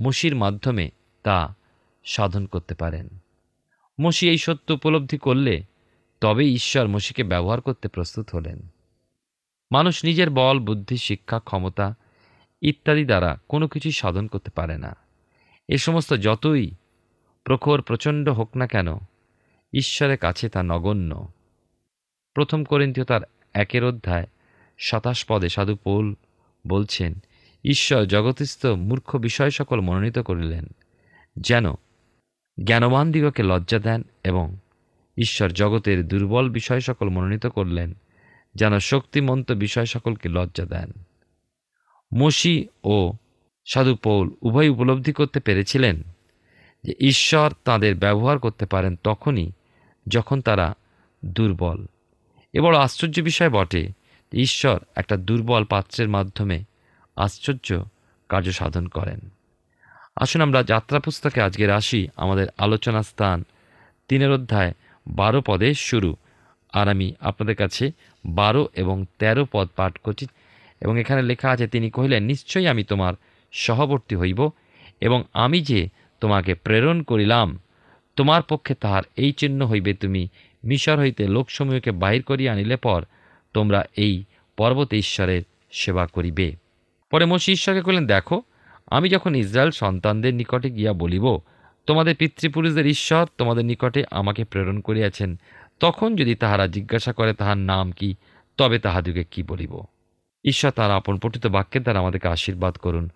মসির 0.00 0.34
মাধ্যমে 0.36 0.90
তা 1.22 1.54
সাধন 2.04 2.46
করতে 2.46 2.74
পারেন। 2.74 3.08
মসি 4.00 4.30
এই 4.30 4.38
সত্য 4.38 4.72
উপলব্ধি 4.72 5.18
করলে 5.18 5.62
তবে 6.20 6.44
ঈশ্বর 6.44 6.88
মসিকে 6.88 7.24
ব্যবহার 7.24 7.60
করতে 7.60 7.88
প্রস্তুত 7.88 8.30
হলেন। 8.30 8.68
মানুষ 9.72 10.04
নিজের 10.04 10.30
বল, 10.30 10.58
বুদ্ধি, 10.58 10.96
শিক্ষা, 10.96 11.38
ক্ষমতা 11.38 11.94
ইত্যাদি 12.62 13.04
দ্বারা 13.04 13.38
কোনো 13.48 13.68
কিছুই 13.68 13.92
সাধন 13.92 14.26
করতে 14.26 14.50
পারে 14.50 14.78
না। 14.78 14.96
এ 15.68 15.76
সমস্ত 15.76 16.14
যতই 16.14 16.70
প্রখর 17.44 17.82
প্রচণ্ড 17.82 18.28
হোক 18.28 18.56
না 18.56 18.66
কেন, 18.66 18.98
ঈশ্বরের 19.72 20.18
কাছে 20.18 20.48
তা 20.48 20.62
নগণ্য। 20.62 21.28
প্রথম 22.34 22.64
করিন্তীয় 22.64 23.06
তার 23.06 23.20
একের 23.54 23.84
অধ্যায় 23.84 24.26
সাতাশ 24.78 25.24
পদে 25.28 25.48
সাধু 25.48 25.76
পৌল 25.76 26.14
বলছেন, 26.66 27.14
ঈশ্বর 27.64 28.06
জগতস্থ 28.06 28.66
মূর্খ 28.66 29.16
বিষয় 29.16 29.50
সকল 29.50 29.80
মনোনীত 29.80 30.18
করিলেন, 30.18 30.66
যেন 31.36 31.74
জ্ঞানবান 32.64 33.12
দিগকে 33.12 33.42
লজ্জা 33.42 33.78
দেন 33.78 34.02
এবং 34.24 34.56
ঈশ্বর 35.16 35.50
জগতের 35.50 36.08
দুর্বল 36.08 36.50
বিষয় 36.50 36.80
সকল 36.80 37.08
মনোনীত 37.08 37.46
করলেন, 37.46 37.94
যেন 38.54 38.78
শক্তিমন্ত 38.78 39.52
বিষয় 39.52 39.84
সকলকে 39.84 40.28
লজ্জা 40.28 40.64
দেন। 40.64 40.92
মসি 42.16 42.66
ও 42.84 43.12
সাধু 43.66 43.94
পৌল 43.94 44.30
উভয় 44.42 44.68
উপলব্ধি 44.68 45.12
করতে 45.12 45.40
পেরেছিলেন 45.40 46.02
যে 46.84 46.94
ঈশ্বর 47.00 47.52
তাদের 47.64 47.94
ব্যবহার 47.94 48.38
করতে 48.38 48.66
পারেন 48.66 48.96
তখনই 49.04 49.52
যখন 50.08 50.40
তারা 50.40 50.74
দুর্বল। 51.24 51.86
এ 52.54 52.60
বড় 52.60 52.78
আশ্চর্য 52.78 53.20
বিষয় 53.20 53.50
বটে 53.50 53.88
ঈশ্বর 54.32 54.80
একটা 54.96 55.16
দুর্বল 55.16 55.64
পাত্রের 55.64 56.08
মাধ্যমে 56.08 56.62
আশ্চর্য 57.16 57.82
কার্য 58.28 58.52
সাধন 58.52 58.86
করেন। 58.86 59.20
আসুন 60.16 60.40
আমরা 60.42 60.62
যাত্রা 60.62 60.98
পুস্তকে 61.00 61.42
আজকের 61.42 61.70
আসি 61.70 62.08
আমাদের 62.16 62.46
আলোচনা 62.58 63.02
স্থান 63.02 63.44
তিনের 64.08 64.32
অধ্যায় 64.32 64.72
বারো 65.08 65.42
পদে 65.46 65.74
শুরু। 65.74 66.16
আর 66.72 66.88
আমি 66.88 67.14
আপনাদের 67.20 67.56
কাছে 67.56 67.90
বারো 68.26 68.68
এবং 68.74 69.04
১৩ 69.18 69.46
পদ 69.52 69.68
পাঠ 69.76 69.98
করছি। 69.98 70.26
এবং 70.80 71.00
এখানে 71.00 71.22
লেখা 71.22 71.50
আছে, 71.50 71.66
তিনি 71.66 71.90
কহিলেন, 71.90 72.22
নিশ্চয়ই 72.24 72.66
আমি 72.66 72.84
তোমার 72.84 73.14
সহবর্তী 73.52 74.16
হইব 74.16 74.50
এবং 75.00 75.24
আমি 75.32 75.60
যে 75.60 75.88
তোমাকে 76.20 76.54
প্রেরণ 76.54 77.02
করিলাম, 77.02 77.58
তোমার 78.16 78.42
পক্ষে 78.42 78.74
তাহার 78.74 79.02
এই 79.16 79.32
চিহ্ন 79.32 79.66
হইবে, 79.66 79.94
তুমি 79.94 80.28
মিশর 80.64 80.98
হইতে 80.98 81.28
লোকসমূহকে 81.28 81.90
বাহির 81.90 82.22
করিয়া 82.22 82.52
আনিলে 82.52 82.76
পর 82.76 83.04
তোমরা 83.54 83.84
এই 83.96 84.24
পর্বতে 84.56 84.96
ঈশ্বরের 84.96 85.42
সেবা 85.70 86.06
করিবে। 86.06 86.56
পরে 87.10 87.24
মসি 87.24 87.52
ঈশ্বরকে 87.52 87.80
কহিলেন, 87.80 88.06
দেখো, 88.06 88.42
আমি 88.86 89.08
যখন 89.08 89.34
ইসরায়েল 89.34 89.70
সন্তানদের 89.70 90.34
নিকটে 90.34 90.70
গিয়া 90.70 90.92
বলিব, 90.92 91.38
তোমাদের 91.86 92.16
পিতৃপুরুষদের 92.16 92.86
ঈশ্বর 92.86 93.26
তোমাদের 93.38 93.64
নিকটে 93.64 94.04
আমাকে 94.10 94.44
প্রেরণ 94.44 94.80
করিয়াছেন, 94.80 95.38
তখন 95.80 96.16
যদি 96.16 96.34
তাহারা 96.34 96.66
জিজ্ঞাসা 96.66 97.12
করে 97.12 97.32
তাহার 97.32 97.58
নাম 97.58 97.92
কি, 97.92 98.14
তবে 98.56 98.78
তাহাদিকে 98.78 99.24
কি 99.24 99.42
বলিব? 99.42 99.80
ঈশ্বর 100.46 100.70
তার 100.70 100.90
আপন 100.90 101.18
পঠিত 101.18 101.46
বাক্যের 101.46 101.82
দ্বারা 101.82 101.98
আমাদেরকে 101.98 102.28
আশীর্বাদ 102.28 102.76
করুন। 102.76 103.10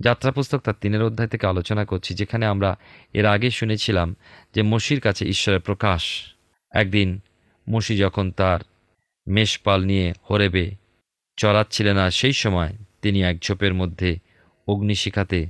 যাত্রা 0.00 0.32
পুস্তক 0.32 0.58
তার 0.58 0.74
তিনের 0.80 1.02
অধ্যায় 1.02 1.28
থেকে 1.28 1.46
আলোচনা 1.46 1.84
করছি, 1.84 2.14
যেখানে 2.14 2.46
আমরা 2.46 2.76
এর 3.12 3.26
আগে 3.26 3.50
শুনেছিলাম 3.50 4.16
যে 4.54 4.62
মসির 4.62 5.00
কাছে 5.00 5.28
ঈশ্বরের 5.28 5.60
প্রকাশ। 5.60 6.32
একদিন 6.74 7.20
মসি 7.70 7.96
যখন 7.96 8.30
তার 8.30 8.60
মেষপাল 9.28 9.84
নিয়ে 9.84 10.12
হরেবে 10.30 10.74
চড়াচ্ছিলেন 11.36 11.96
না 11.96 12.10
সেই 12.10 12.32
সময় 12.32 12.76
তিনি 13.02 13.22
এক 13.22 13.38
ঝোপের 13.42 13.74
মধ্যে 13.74 14.18
অগ্নিশিখাতে 14.68 15.46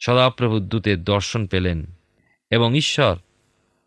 সদাপ্রভু 0.00 0.60
দূতের 0.60 1.04
দর্শন 1.04 1.46
পেলেন 1.46 1.86
এবং 2.50 2.76
ঈশ্বর 2.76 3.16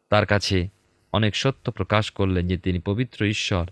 তার 0.10 0.26
কাছে 0.26 0.68
অনেক 1.14 1.36
সত্য 1.36 1.72
প্রকাশ 1.72 2.12
করলেন 2.12 2.48
যে 2.48 2.58
তিনি 2.58 2.80
পবিত্র 2.80 3.26
ঈশ্বর। 3.26 3.66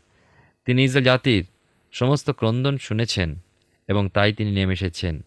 তিনি 0.65 0.83
ইসরায়েল 0.83 1.05
জাতির 1.05 1.45
সমস্ত 1.93 2.29
ক্রন্দন 2.29 2.77
শুনেছেন 2.77 3.35
এবং 3.87 4.09
তাই 4.09 4.33
তিনি 4.33 4.51
নেমে 4.51 4.73
এসেছেন। 4.73 5.23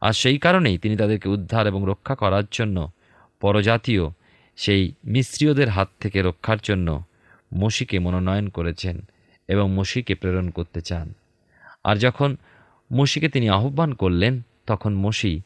আর 0.00 0.12
সেই 0.12 0.38
কারণেই 0.38 0.78
তিনি 0.78 0.96
তাদেরকে 0.96 1.28
উদ্ধার 1.28 1.66
এবং 1.66 1.84
রক্ষা 1.86 2.14
করার 2.14 2.42
জন্য 2.52 2.90
পরজাতীয় 3.40 4.02
সেই 4.56 4.92
মিস্ত্রীয়দের 5.04 5.68
হাত 5.68 5.88
থেকে 6.00 6.22
রক্ষার 6.22 6.56
জন্য 6.62 7.02
মসিকে 7.54 7.98
মনোনয়ন 7.98 8.48
করেছেন 8.48 9.00
এবং 9.48 9.70
মসিকে 9.70 10.14
প্রেরণ 10.14 10.50
করতে 10.50 10.80
চান। 10.80 11.14
আর 11.84 11.96
যখন 11.96 12.36
মসিকে 12.92 13.28
তিনি 13.28 13.48
আহ্বান 13.48 13.94
করলেন, 13.94 14.40
তখন 14.66 14.94
মসি 14.94 15.40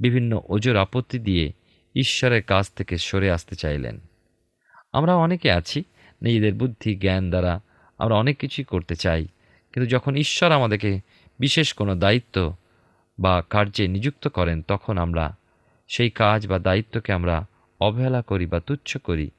বিভিন্ন 0.00 0.40
ওজোর 0.48 0.76
আপত্তি 0.76 1.18
দিয়ে 1.18 1.52
ঈশ্বরের 1.94 2.42
কাছ 2.42 2.70
থেকে 2.70 2.98
সরে 2.98 3.30
আসতে 3.30 3.56
চাইলেন। 3.56 4.00
আমরা 4.92 5.16
অনেকে 5.16 5.50
আছি, 5.50 5.84
নিজেদের 6.22 6.54
বুদ্ধি, 6.54 6.94
জ্ঞান 6.94 7.30
দ্বারা 7.30 7.60
আমরা 7.98 8.14
অনেক 8.14 8.38
কিছুই 8.38 8.64
করতে 8.64 8.96
চাই 8.96 9.26
কিন্তু 9.72 9.86
যখন 9.90 10.16
ঈশ্বর 10.16 10.52
আমাদেরকে 10.52 11.00
বিশেষ 11.38 11.72
কোনো 11.72 11.94
দায়িত্ব 11.94 12.54
বা 13.18 13.42
কার্যে 13.50 13.88
নিযুক্ত 13.88 14.28
করেন, 14.28 14.62
তখন 14.62 14.98
আমরা 14.98 15.36
সেই 15.88 16.10
কাজ 16.10 16.46
বা 16.46 16.58
দায়িত্বকে 16.58 17.12
আমরা 17.12 17.46
অবহেলা 17.80 18.22
করি 18.22 18.46
বা 18.46 18.60
তুচ্ছ 18.60 18.96
করি 18.96 19.30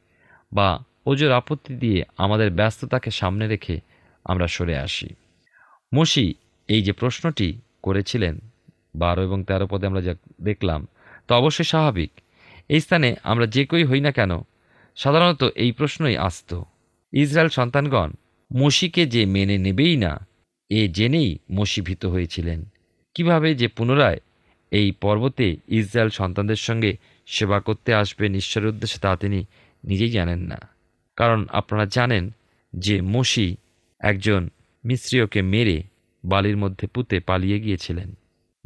বা 0.54 0.84
ওজোর 1.06 1.32
আপত্তি 1.32 1.74
দিয়ে 1.74 2.04
আমাদের 2.18 2.52
ব্যস্ততাকে 2.52 3.12
সামনে 3.12 3.48
রেখে 3.48 3.80
আমরা 4.26 4.48
সরে 4.48 4.78
আসি। 4.78 5.10
মসি 5.94 6.34
এই 6.68 6.82
যে 6.82 6.92
প্রশ্নটি 6.92 7.58
করেছিলেন, 7.84 8.40
বারো 8.96 9.24
এবং 9.24 9.44
তেরো 9.44 9.68
পদে 9.68 9.88
আমরা 9.88 10.02
যা 10.02 10.14
দেখলাম, 10.42 10.88
তো 11.28 11.36
অবশ্যই 11.36 11.64
স্বাভাবিক। 11.64 12.12
এই 12.70 12.80
স্থানে 12.80 13.16
আমরা 13.24 13.46
যে 13.46 13.66
কই 13.66 13.84
হই 13.84 14.02
না 14.02 14.12
কেন, 14.12 14.32
সাধারণত 14.96 15.44
এই 15.56 15.72
প্রশ্নই 15.72 16.18
আসত। 16.18 16.62
ইসরায়েল 17.14 17.50
সন্তানগণ 17.50 18.10
মসিকে 18.58 19.06
যে 19.06 19.26
মেনে 19.26 19.58
নেবেই 19.58 19.98
না, 19.98 20.28
এ 20.70 20.88
জেনেই 20.88 21.38
মসি 21.52 21.82
ভীত 21.82 22.06
হয়েছিলেন। 22.06 22.66
কীভাবে 23.14 23.56
যে 23.56 23.68
পুনরায় 23.68 24.20
এই 24.72 24.92
পর্বতে 24.92 25.58
ইসরায়েল 25.68 26.10
সন্তানদের 26.10 26.56
সঙ্গে 26.56 26.98
সেবা 27.28 27.60
করতে 27.60 27.94
আসবেন 27.94 28.36
ঈশ্বরের 28.36 28.70
উদ্দেশ্যে 28.70 29.00
তা 29.00 29.16
তিনি 29.16 29.44
নিজেই 29.84 30.10
জানেন 30.10 30.40
না। 30.40 30.60
কারণ 31.16 31.46
আপনারা 31.50 31.86
জানেন 31.86 32.30
যে 32.76 33.02
মসি 33.02 33.56
একজন 34.00 34.50
মিশ্রীয়কে 34.86 35.42
মেরে 35.42 35.84
বালির 36.26 36.58
মধ্যে 36.58 36.88
পুঁতে 36.88 37.20
পালিয়ে 37.20 37.60
গিয়েছিলেন। 37.60 38.14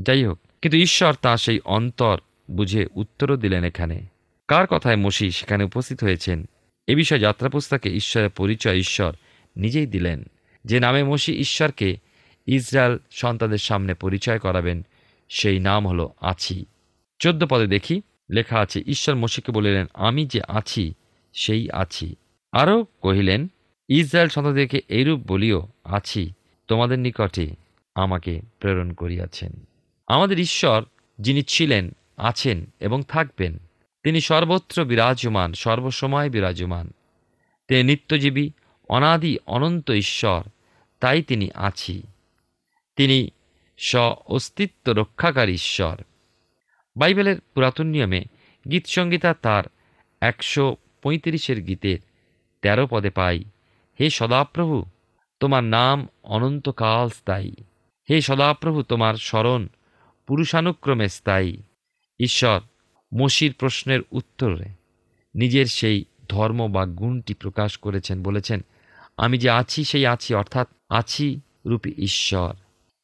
যাই 0.01 0.25
হোক, 0.25 0.39
কিন্তু 0.61 0.77
ঈশ্বর 0.77 1.13
তা 1.21 1.37
সেই 1.37 1.59
অন্তর 1.65 2.17
বুঝে 2.51 2.87
উত্তরও 2.95 3.37
দিলেন 3.37 3.63
এখানে। 3.63 4.01
কার 4.47 4.67
কথায় 4.67 4.95
মসি 4.95 5.31
সেখানে 5.31 5.63
উপস্থিত 5.63 6.03
হয়েছেন? 6.03 6.45
এ 6.87 6.95
বিষয়ে 6.95 7.19
যাত্রা 7.19 7.49
পুস্তকে 7.49 7.89
ঈশ্বরের 7.89 8.29
পরিচয় 8.29 8.75
ঈশ্বর 8.75 9.15
নিজেই 9.55 9.85
দিলেন, 9.85 10.23
যে 10.65 10.79
নামে 10.79 11.03
মসি 11.03 11.33
ঈশ্বরকে 11.33 11.97
ইসরায়েল 12.45 12.97
সন্তানদের 13.11 13.57
সামনে 13.57 13.93
পরিচয় 13.93 14.39
করাবেন, 14.39 14.85
সেই 15.29 15.59
নাম 15.59 15.87
হলো 15.87 16.13
আছি। 16.21 16.65
চোদ্দ 17.19 17.45
পদে 17.45 17.67
দেখি, 17.67 18.01
লেখা 18.31 18.59
আছে, 18.59 18.83
ঈশ্বর 18.87 19.15
মসিকে 19.15 19.51
বলিলেন, 19.51 19.85
আমি 19.93 20.25
যে 20.25 20.41
আছি, 20.47 20.93
সেই 21.33 21.69
আছি। 21.69 22.15
আরও 22.51 22.85
কহিলেন, 23.01 23.47
ইসরায়েল 23.89 24.29
সন্তানদেরকে 24.29 24.81
এইরূপ 24.87 25.19
বলিও, 25.27 25.67
আছি, 25.83 26.33
তোমাদের 26.67 26.99
নিকটে 26.99 27.47
আমাকে 27.95 28.41
প্রেরণ 28.59 28.91
করিয়াছেন। 28.91 29.51
আমাদের 30.07 30.39
ঈশ্বর, 30.39 30.83
যিনি 31.19 31.43
ছিলেন, 31.43 31.91
আছেন 32.17 32.65
এবং 32.79 33.03
থাকবেন, 33.07 33.57
তিনি 34.03 34.21
সর্বত্র 34.21 34.85
বিরাজমান, 34.85 35.53
সর্বসময় 35.53 36.29
বিরাজমান। 36.29 36.93
তিনি 37.67 37.83
নিত্যজীবী 37.83 38.49
অনাদি 38.93 39.37
অনন্ত 39.45 39.91
ঈশ্বর, 39.91 40.49
তাই 40.99 41.21
তিনি 41.21 41.49
আছি। 41.55 42.01
তিনি 42.95 43.29
স্ব 43.77 44.15
অস্তিত্ব 44.25 44.91
রক্ষাকারী 44.91 45.53
ঈশ্বর। 45.53 46.03
বাইবেলের 46.97 47.39
পুরাতন 47.53 47.87
নিয়মে 47.87 48.25
গীতসংগীতা 48.71 49.33
তার 49.33 49.63
একশো 50.21 50.75
পঁয়ত্রিশের 51.03 51.61
গীতের 51.61 51.99
তেরো 52.61 52.87
পদে 52.89 53.09
পাই, 53.09 53.43
হে 53.99 54.09
সদাপ্রভু, 54.09 54.85
তোমার 55.39 55.63
নাম 55.63 56.07
অনন্তকাল 56.23 57.09
স্থায়ী। 57.09 57.53
হে 58.09 58.21
সদাপ্রভু, 58.21 58.83
তোমার 58.83 59.15
স্মরণ 59.15 59.67
পুরুষানুক্রমে 60.27 61.09
স্থায়ী। 61.09 61.57
ঈশ্বর, 62.19 62.61
মসির 63.15 63.53
প্রশ্নের 63.53 63.99
উত্তরে 64.11 64.69
নিজের 65.35 65.65
সেই 65.65 66.05
ধর্ম 66.29 66.71
বা 66.71 66.85
গুণটি 66.85 67.33
প্রকাশ 67.33 67.77
করেছেন, 67.77 68.23
বলেছেন 68.23 68.61
আমি 69.17 69.37
যে 69.37 69.49
আছি, 69.49 69.83
সেই 69.83 70.05
আছি, 70.05 70.33
অর্থাৎ 70.33 70.67
আছি 70.89 71.39
রূপী 71.65 71.93
ঈশ্বর। 71.97 72.53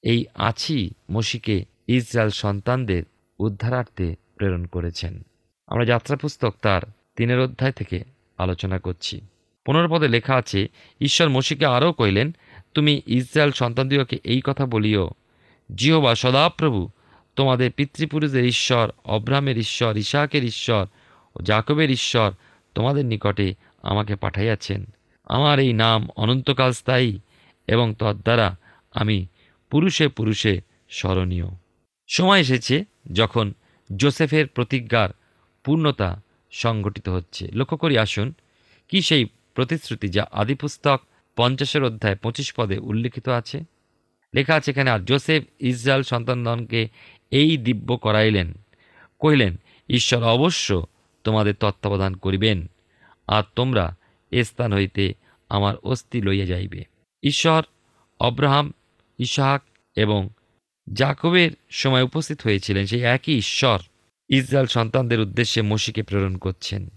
এই 0.03 0.25
আছি 0.35 0.89
মসিকে 1.11 1.65
ইসরায়েল 1.87 2.29
সন্তানদের 2.29 3.03
উদ্ধারার্থে 3.39 4.15
প্রেরণ 4.35 4.65
করেছেন। 4.65 5.25
আমরা 5.67 5.85
যাত্রা 5.85 6.17
পুস্তক 6.17 6.55
তার 6.61 6.81
তিনের 7.15 7.39
অধ্যায় 7.39 7.71
থেকে 7.71 8.03
আলোচনা 8.37 8.79
করছি। 8.79 9.21
পনেরো 9.65 9.87
পদে 9.89 10.07
লেখা 10.07 10.35
আছে, 10.35 10.67
ঈশ্বর 11.01 11.29
মসিকে 11.29 11.65
আরও 11.65 11.93
কইলেন 11.93 12.35
তুমি 12.73 13.01
ইসরায়েল 13.07 13.51
সন্তানদিগকে 13.51 14.19
এই 14.23 14.41
কথা 14.43 14.65
বলিও, 14.65 15.09
জিহবা 15.75 16.15
সদাপ্রভু, 16.15 16.89
তোমাদের 17.35 17.71
পিতৃপুরুষের 17.71 18.45
ঈশ্বর, 18.45 18.91
অব্রাহামের 19.05 19.57
ঈশ্বর, 19.57 19.97
ইসাকের 19.97 20.43
ঈশ্বর 20.43 20.85
ও 21.35 21.41
জাকবের 21.41 21.91
ঈশ্বর 21.91 22.31
তোমাদের 22.75 23.05
নিকটে 23.05 23.53
আমাকে 23.81 24.15
পাঠাইয়াছেন। 24.15 24.85
আমার 25.29 25.59
এই 25.59 25.73
নাম 25.73 26.07
অনন্তকাল 26.15 26.71
স্থায়ী 26.71 27.19
এবং 27.67 27.95
তদ্বারা 27.99 28.55
আমি 28.91 29.27
পুরুষে 29.69 30.07
পুরুষে 30.07 30.61
স্মরণীয়। 30.89 31.45
সময় 32.07 32.39
এসেছে 32.39 32.85
যখন 33.13 33.53
জোসেফের 33.95 34.47
প্রতিজ্ঞার 34.47 35.09
পূর্ণতা 35.63 36.21
সংঘটিত 36.51 37.09
হচ্ছে। 37.09 37.47
লক্ষ্য 37.53 37.77
করি, 37.77 37.97
আসুন, 37.97 38.33
কি 38.89 39.01
সেই 39.01 39.25
প্রতিশ্রুতি 39.53 40.07
যা 40.07 40.27
আদিপুস্তক 40.31 41.01
পঞ্চাশের 41.35 41.83
অধ্যায় 41.83 42.15
পঁচিশ 42.15 42.53
পদে 42.53 42.77
উল্লিখিত 42.77 43.29
আছে? 43.29 43.63
লেখা 44.35 44.55
আছে 44.55 44.71
এখানে, 44.71 44.89
আর 44.89 44.99
জোসেফ 44.99 45.43
ইসরায়েল 45.59 46.03
সন্তানগণকে 46.03 46.87
এই 47.31 47.57
দিব্য 47.57 47.97
করাইলেন। 47.97 48.53
কহিলেন, 49.19 49.55
ঈশ্বর 49.89 50.23
অবশ্য 50.23 50.85
তোমাদের 51.23 51.55
তত্ত্বাবধান 51.59 52.15
করিবেন। 52.15 52.67
আর 53.27 53.43
তোমরা 53.55 53.95
স্থান 54.43 54.73
হইতে 54.73 55.13
আমার 55.49 55.75
অস্থি 55.75 56.21
লইয়া 56.21 56.45
যাইবে। 56.45 56.83
ঈশ্বর, 57.23 57.63
অব্রাহাম, 58.19 58.73
ইসাহাক 59.19 59.61
এবং 59.95 60.29
জাকবের 60.93 61.51
সময় 61.69 62.03
উপস্থিত 62.03 62.41
হয়েছিলেন 62.41 62.85
সেই 62.85 63.01
একই 63.01 63.37
ঈশ্বর 63.37 63.79
ইসরায়েল 64.29 64.67
সন্তানদের 64.67 65.19
উদ্দেশ্যে 65.19 65.61
মসিকে 65.61 66.03
প্রেরণ 66.03 66.37
করছেন। 66.37 66.89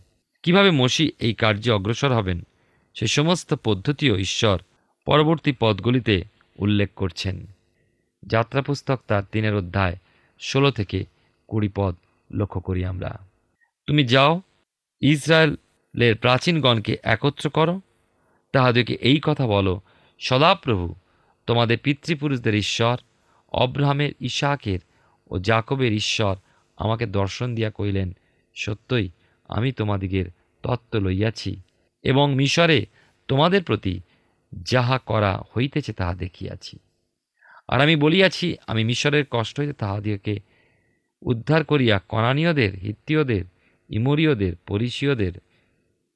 কীভাবে 0.43 0.71
মসি 0.71 1.13
এই 1.19 1.35
কার্যে 1.35 1.73
অগ্রসর 1.73 2.13
হবেন, 2.13 2.43
সে 2.95 3.07
সমস্ত 3.07 3.55
পদ্ধতিও 3.55 4.17
ঈশ্বর 4.17 4.59
পরবর্তী 5.07 5.53
পদগুলিতে 5.61 6.25
উল্লেখ 6.59 6.91
করছেন। 6.97 7.47
যাত্রা 8.23 8.63
পুস্তক 8.63 9.01
তার 9.07 9.23
তিনের 9.33 9.55
অধ্যায় 9.55 9.97
ষোলো 10.41 10.71
থেকে 10.71 11.05
কুড়ি 11.47 11.69
পদ 11.75 11.97
লক্ষ্য 12.35 12.61
করি 12.61 12.85
আমরা। 12.85 13.19
তুমি 13.87 14.05
যাও 14.05 14.41
ইসরায়েলের 15.95 16.21
প্রাচীনগণকে 16.21 16.97
একত্র 17.03 17.51
করো। 17.51 17.81
তাহাদেরকে 18.53 18.95
এই 18.95 19.21
কথা 19.23 19.47
বলো, 19.47 19.81
সদাপ্রভু, 20.19 20.95
তোমাদের 21.47 21.79
পিতৃপুরুষদের 21.79 22.55
ঈশ্বর, 22.55 22.97
অব্রাহামের 23.53 24.13
ইশাকের 24.21 24.79
ও 25.31 25.39
জাকবের 25.39 25.93
ঈশ্বর 25.93 26.37
আমাকে 26.77 27.07
দর্শন 27.07 27.55
দিয়া 27.55 27.71
কইলেন 27.71 28.13
সত্যই 28.55 29.09
আমি 29.49 29.73
তোমাদিগের 29.73 30.27
তত্ত্ব 30.63 30.99
লইয়াছি 30.99 31.57
এবং 32.03 32.35
মিশরে 32.35 32.87
তোমাদের 33.29 33.63
প্রতি 33.63 34.01
যাহা 34.53 34.99
করা 34.99 35.43
হইতেছে 35.57 35.93
তাহা 35.93 36.15
দেখিয়াছি। 36.15 36.79
আর 37.69 37.81
আমি 37.81 37.97
বলিয়াছি, 37.97 38.57
আমি 38.67 38.85
মিশরের 38.85 39.25
কষ্ট 39.31 39.61
হইতে 39.61 39.73
তাহাদিগকে 39.73 40.41
উদ্ধার 41.23 41.65
করিয়া 41.65 42.01
কনানীয়দের, 42.09 42.73
হিত্তীয়দের, 42.75 43.45
ইমরীয়দের, 43.91 44.57
পরিসীয়দের 44.67 45.33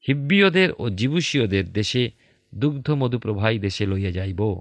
হিব্বীয়দের 0.09 0.69
ও 0.79 0.91
জিবুসীয়দের 0.91 1.73
দেশে 1.73 2.11
দুগ্ধ 2.55 2.91
মধুপ্রবাহী 2.91 3.59
দেশে 3.59 3.87
লইয়া 3.87 4.11
যাইব। 4.11 4.61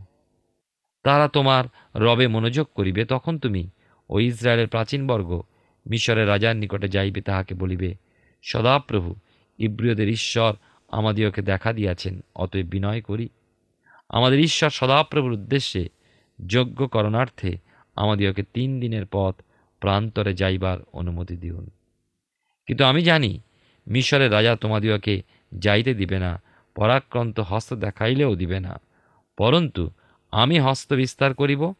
তারা 1.04 1.28
তোমার 1.28 1.64
রবে 2.02 2.28
মনোযোগ 2.28 2.68
করিবে, 2.76 3.06
তখন 3.06 3.40
তুমি 3.40 3.70
ও 4.10 4.20
ইসরায়েলের 4.20 4.68
প্রাচীনবর্গ 4.68 5.42
মিশরের 5.90 6.28
রাজার 6.28 6.56
নিকটে 6.56 6.88
যাইবে, 6.88 7.22
তাহাকে 7.22 7.56
বলিবে 7.56 7.96
সদাপ্রভু 8.44 9.16
ইব্রিয়দের 9.58 10.10
ঈশ্বর 10.10 10.54
আমাদিওকে 10.88 11.42
দেখা 11.42 11.74
দিয়াছেন, 11.74 12.24
অতএব 12.36 12.66
বিনয় 12.66 13.02
করি। 13.02 13.30
আমাদের 14.10 14.40
ঈশ্বর 14.40 14.70
সদাপ্রভুর 14.70 15.32
উদ্দেশ্যে 15.32 15.90
যোগ্য 16.48 16.88
করণার্থে 16.88 17.58
আমাদিওকে 17.96 18.44
তিন 18.44 18.80
দিনের 18.80 19.06
পথ 19.12 19.36
প্রান্তরে 19.80 20.34
যাইবার 20.34 20.78
অনুমতি 20.94 21.38
দিউন। 21.38 21.70
কিন্তু 22.66 22.84
আমি 22.84 23.02
জানি, 23.02 23.40
মিশরের 23.88 24.32
রাজা 24.32 24.56
তোমাদিওকে 24.56 25.24
যাইতে 25.60 25.94
দিবে 25.94 26.20
না, 26.20 26.42
পরাক্রান্ত 26.76 27.40
হস্ত 27.40 27.74
দেখাইলেও 27.74 28.36
দিবে 28.36 28.60
না। 28.60 28.80
পরন্তু, 29.38 29.90
আমি 30.32 30.60
হস্ত 30.60 30.94
বিস্তার 30.94 31.34
করিব 31.34 31.74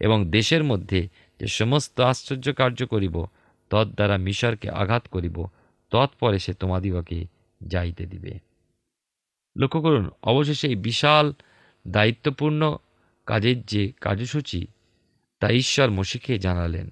এবং 0.00 0.30
দেশের 0.30 0.64
মধ্যে 0.64 1.08
যে 1.40 1.46
সমস্ত 1.46 2.00
আশ্চর্য 2.00 2.52
কার্য 2.52 2.86
করিব, 2.86 3.26
তদ্বারা 3.70 4.16
মিশরকে 4.16 4.70
আঘাত 4.70 5.08
করিব, 5.08 5.46
তৎপরে 5.90 6.38
সে 6.38 6.54
তোমাদিগকে 6.54 7.26
যাইতে 7.60 8.06
দিবে। 8.06 8.38
লক্ষ্য 9.58 9.80
করুন, 9.80 10.10
অবশেষে 10.22 10.68
এই 10.68 10.76
বিশাল, 10.76 11.32
দায়িত্বপূর্ণ 11.88 12.76
কাজের 13.26 13.62
যে 13.62 13.92
কার্যসূচি, 14.00 14.66
তা 15.40 15.50
ঈশ্বর 15.50 15.90
মসিকে 15.90 16.38
জানালেন। 16.38 16.90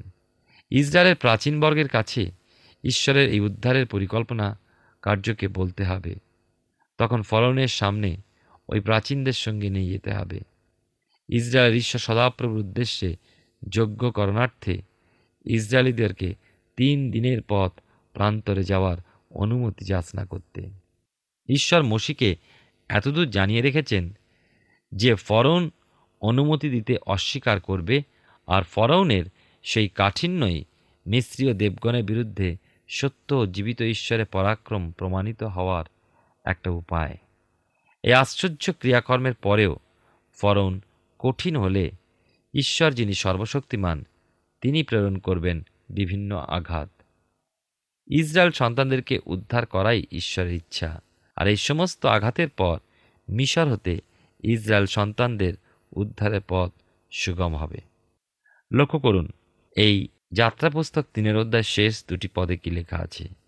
ইসরায়েলের 0.71 1.17
প্রাচীন 1.17 1.61
বর্গের 1.61 1.89
কাছে 1.89 2.31
ঈশ্বরের 2.85 3.29
এই 3.29 3.41
উদ্ধারের 3.41 3.87
পরিকল্পনা 3.87 4.59
কার্যকে 5.03 5.49
বলতে 5.49 5.85
হবে। 5.85 6.15
তখন 6.99 7.23
ফলনের 7.23 7.69
সামনে 7.69 8.17
ওই 8.69 8.81
প্রাচীনদের 8.81 9.33
সঙ্গে 9.33 9.71
নিয়ে 9.71 9.93
যেতে 9.93 10.13
হবে। 10.13 10.41
ইসরায়েলের 11.29 11.77
ঈশ্বর 11.77 12.01
সদাপ্রভুর 12.01 12.59
উদ্দেশ্যে 12.59 13.17
যোগ্য 13.69 14.13
করণার্থে 14.13 14.83
ইসরায়েলিদেরকে 15.45 16.35
তিন 16.77 17.11
দিনের 17.11 17.43
পথ 17.49 17.73
প্রান্তরে 18.13 18.63
যাওয়ার 18.63 18.97
অনুমতি 19.31 19.85
যাচনা 19.85 20.25
করতে। 20.25 20.71
ঈশ্বর 21.49 21.83
মসিকে 21.83 22.37
এতদূর 22.89 23.31
জানিয়ে 23.31 23.63
রেখেছেন 23.63 24.13
যে 24.95 25.15
ফরন 25.15 25.71
অনুমতি 26.21 26.69
দিতে 26.69 26.97
অস্বীকার 27.07 27.61
করবে 27.61 28.03
আর 28.47 28.63
ফরাউনের 28.63 29.25
সেই 29.63 29.89
কাঠিন্যই 29.89 30.65
মিশ্রীয় 31.07 31.55
দেবগণের 31.55 32.05
বিরুদ্ধে 32.05 32.57
সত্য 32.89 33.53
জীবিত 33.53 33.83
ঈশ্বরের 33.83 34.27
পরাক্রম 34.27 34.91
প্রমাণিত 34.91 35.43
হওয়ার 35.43 35.85
একটা 36.45 36.71
উপায়। 36.71 37.17
এই 38.03 38.13
আশ্চর্য 38.13 38.73
ক্রিয়াকর্মের 38.79 39.35
পরেও 39.35 39.77
ফরন 40.33 40.81
কঠিন 41.19 41.57
হলে 41.57 41.91
ঈশ্বর 42.55 42.93
যিনি 42.93 43.15
সর্বশক্তিমান, 43.15 44.05
তিনি 44.61 44.83
প্রেরণ 44.83 45.17
করবেন 45.19 45.63
বিভিন্ন 45.91 46.37
আঘাত। 46.37 46.91
ইসরায়েল 48.07 48.53
সন্তানদেরকে 48.53 49.19
উদ্ধার 49.27 49.67
করাই 49.67 50.07
ঈশ্বরের 50.13 50.53
ইচ্ছা। 50.53 51.03
আর 51.37 51.49
এই 51.49 51.57
সমস্ত 51.57 52.07
আঘাতের 52.07 52.49
পর 52.49 52.79
মিশর 53.29 53.69
হতে 53.69 54.01
ইসরায়েল 54.43 54.87
সন্তানদের 54.87 55.55
উদ্ধারের 55.93 56.41
পথ 56.49 56.73
সুগম 57.11 57.57
হবে। 57.57 57.81
লক্ষ্য 58.73 58.99
করুন, 58.99 59.31
এই 59.77 60.09
যাত্রা 60.33 60.71
পুস্তক 60.71 61.05
তিনের 61.15 61.37
অধ্যায় 61.37 61.63
শেষ 61.63 62.05
দুটি 62.09 62.29
পদে 62.35 62.57
কি 62.57 62.71
লেখা 62.71 62.97
আছে? 62.97 63.44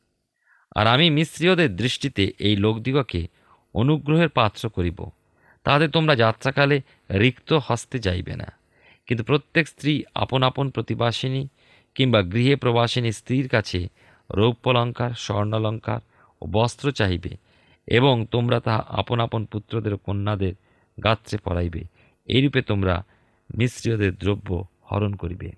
আর 0.77 0.87
আমি 0.87 1.11
মিশ্রীয়দের 1.11 1.77
দৃষ্টিতে 1.77 2.33
এই 2.39 2.57
লোকদিগকে 2.57 3.29
অনুগ্রহের 3.75 4.29
পাত্র 4.29 4.69
করিব। 4.69 5.11
তাহাতে 5.65 5.89
তোমরা 5.89 6.17
যাত্রাকালে 6.17 6.81
রিক্ত 7.11 7.59
হস্তে 7.67 7.99
যাইবে 7.99 8.37
না। 8.37 8.47
কিন্তু 9.07 9.25
প্রত্যেক 9.25 9.69
স্ত্রী 9.69 10.05
আপন 10.15 10.43
আপন 10.43 10.71
প্রতিবাসিনী 10.71 11.47
কিংবা 11.95 12.23
গৃহে 12.23 12.57
প্রবাসিনী 12.57 13.13
স্ত্রীর 13.13 13.49
কাছে 13.49 13.89
রৌপ্যলঙ্কার 14.31 15.11
স্বর্ণালঙ্কার 15.11 16.01
ও 16.43 16.47
বস্ত্র 16.47 16.93
চাহিবে 16.93 17.37
এবং 17.87 18.27
তোমরা 18.31 18.61
তাহা 18.61 18.85
আপন 18.89 19.21
আপন 19.21 19.45
পুত্রদের 19.45 19.97
কন্যাদের 19.97 20.55
গাত্রে 21.05 21.39
পরাইবে। 21.39 21.85
এইরূপে 22.27 22.63
তোমরা 22.63 23.05
মিশ্রীয়দের 23.59 24.15
দ্রব্য 24.15 24.65
হরণ 24.93 25.15
করিবে। 25.15 25.53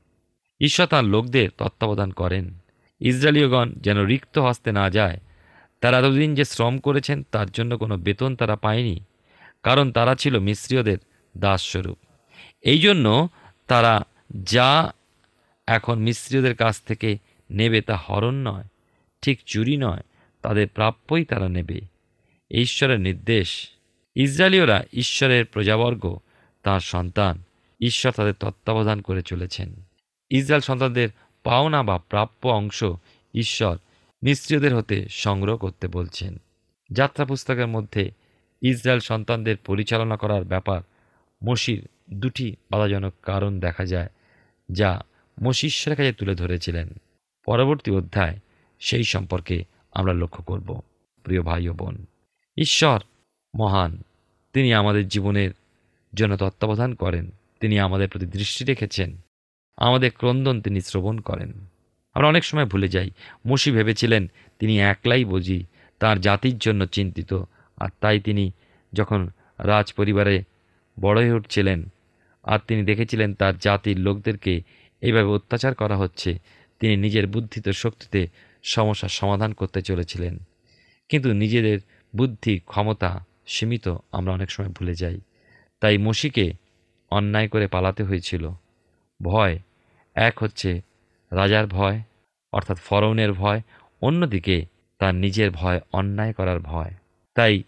ঈশ্বর 0.61 0.87
তাঁর 0.87 1.05
লোকদের 1.05 1.49
তত্ত্বাবধান 1.59 2.11
করেন। 2.11 2.58
ইসরায়েলীয়গণ 3.01 3.73
যেন 3.73 4.05
রিক্ত 4.05 4.39
হস্তে 4.39 4.73
না 4.73 4.91
যায়। 4.91 5.21
তারা 5.81 5.99
এতদিন 5.99 6.35
যে 6.35 6.45
শ্রম 6.45 6.79
করেছেন, 6.79 7.23
তার 7.23 7.51
জন্য 7.51 7.79
কোনো 7.79 7.97
বেতন 7.97 8.37
তারা 8.37 8.57
পায়নি, 8.57 9.01
কারণ 9.63 9.93
তারা 9.93 10.15
ছিল 10.15 10.39
মিশ্রীয়দের 10.39 10.99
দাসস্বরূপ। 11.37 11.99
এই 12.61 12.79
জন্য 12.79 13.29
তারা 13.67 14.05
যা 14.43 14.93
এখন 15.67 15.99
মিশ্রীয়দের 15.99 16.55
কাছ 16.55 16.83
থেকে 16.83 17.19
নেবে 17.51 17.81
তা 17.81 17.97
হরণ 17.97 18.35
নয়, 18.35 18.65
ঠিক 19.23 19.41
চুরি 19.47 19.77
নয়, 19.77 20.01
তাদের 20.43 20.69
প্রাপ্যই 20.69 21.25
তারা 21.25 21.49
নেবে। 21.49 21.81
ঈশ্বরের 22.51 23.01
নির্দেশ। 23.01 23.69
ইসরায়েলীয়রা 24.15 24.85
ঈশ্বরের 24.93 25.45
প্রজাবর্গ, 25.45 26.19
তার 26.63 26.81
সন্তান। 26.81 27.43
ঈশ্বর 27.81 28.13
তাদের 28.13 28.35
তত্ত্বাবধান 28.35 29.01
করে 29.01 29.23
চলেছেন। 29.23 29.75
ইসরায়েল 30.31 30.61
সন্তানদের 30.61 31.09
পাওনা 31.49 31.83
বা 31.83 31.99
প্রাপ্য 31.99 32.49
অংশ 32.49 32.85
ঈশ্বর 33.35 33.79
মিস্ত্রীয়দের 34.23 34.77
হতে 34.77 35.07
সংগ্রহ 35.09 35.57
করতে 35.57 35.89
বলছেন। 35.89 36.41
যাত্রা 36.91 37.25
পুস্তকের 37.25 37.67
মধ্যে 37.67 38.11
ইসরায়েল 38.63 39.01
সন্তানদের 39.01 39.57
পরিচালনা 39.57 40.17
করার 40.17 40.45
ব্যাপার 40.45 40.81
মসির 41.45 41.89
দুটি 42.11 42.57
বাধাজনক 42.71 43.15
কারণ 43.23 43.61
দেখা 43.61 43.85
যায়, 43.87 44.09
যা 44.73 45.03
মসি 45.43 45.67
ঈশ্বরের 45.67 45.97
কাছে 45.97 46.13
তুলে 46.13 46.35
ধরেছিলেন। 46.35 46.89
পরবর্তী 47.47 47.91
অধ্যায় 47.91 48.39
সেই 48.79 49.05
সম্পর্কে 49.05 49.65
আমরা 49.93 50.13
লক্ষ্য 50.13 50.45
করব। 50.45 50.81
প্রিয় 51.25 51.43
ভাই 51.43 51.69
ও 51.69 51.73
বোন, 51.73 52.07
ঈশ্বর 52.57 53.01
মহান, 53.57 54.03
তিনি 54.53 54.75
আমাদের 54.75 55.09
জীবনের 55.09 55.51
জন্য 56.15 56.37
তত্ত্বাবধান 56.37 56.95
করেন, 56.95 57.31
তিনি 57.61 57.79
আমাদের 57.79 58.09
প্রতি 58.09 58.27
দৃষ্টি 58.27 58.65
রেখেছেন। 58.65 59.17
আমাদের 59.79 60.11
ক্রন্দন 60.11 60.61
তিনি 60.61 60.81
শ্রবণ 60.81 61.19
করেন। 61.19 61.53
আমরা 62.15 62.29
অনেক 62.29 62.45
সময় 62.45 62.65
ভুলে 62.65 62.89
যাই। 62.89 63.11
মসি 63.47 63.71
ভেবেছিলেন, 63.71 64.31
তিনি 64.59 64.81
একলাই 64.81 65.25
বুঝি, 65.25 65.65
তার 65.99 66.21
জাতির 66.21 66.59
জন্য 66.59 66.87
চিন্তিত। 66.87 67.35
আর 67.77 67.89
তাই 68.01 68.21
তিনি 68.21 68.51
যখন 68.93 69.31
রাজ 69.59 69.93
পরিবারে 69.93 70.43
বড় 71.01 71.23
হয়ে 71.23 71.33
উঠছিলেন 71.33 71.89
আর 72.43 72.59
তিনি 72.69 72.83
দেখেছিলেন 72.83 73.35
তার 73.35 73.59
জাতির 73.59 73.99
লোকদেরকে 73.99 74.63
এইভাবে 75.01 75.29
অত্যাচার 75.29 75.75
করা 75.75 75.97
হচ্ছে, 75.97 76.39
তিনি 76.81 76.97
নিজের 76.97 77.27
বুদ্ধিত 77.27 77.69
শক্তিতে 77.69 78.29
সমস্যার 78.63 79.09
সমাধান 79.09 79.53
করতে 79.53 79.83
চলেছিলেন। 79.83 80.39
কিন্তু 81.09 81.33
নিজেদের 81.33 81.79
বুদ্ধি 82.17 82.59
ক্ষমতা 82.59 83.25
সীমিত 83.47 83.97
আমরা 84.13 84.33
অনেক 84.33 84.51
সময় 84.51 84.69
ভুলে 84.69 84.95
যাই। 84.95 85.21
তাই 85.81 85.99
মসিকে 85.99 86.53
অন্যায় 87.11 87.49
করে 87.49 87.67
পালাতে 87.67 88.03
হয়েছিল। 88.03 88.51
ভয় 89.23 89.59
এক 90.19 90.43
হচ্ছে 90.43 90.83
রাজার 91.33 91.67
ভয়, 91.67 92.01
অর্থাৎ 92.53 92.79
ফরৌনের 92.79 93.33
ভয়, 93.33 93.61
অন্যদিকে 94.01 94.67
তার 94.99 95.15
নিজের 95.15 95.51
ভয়, 95.51 95.81
অন্যায় 95.93 96.33
করার 96.33 96.61
ভয়। 96.61 96.95
তাই 97.35 97.63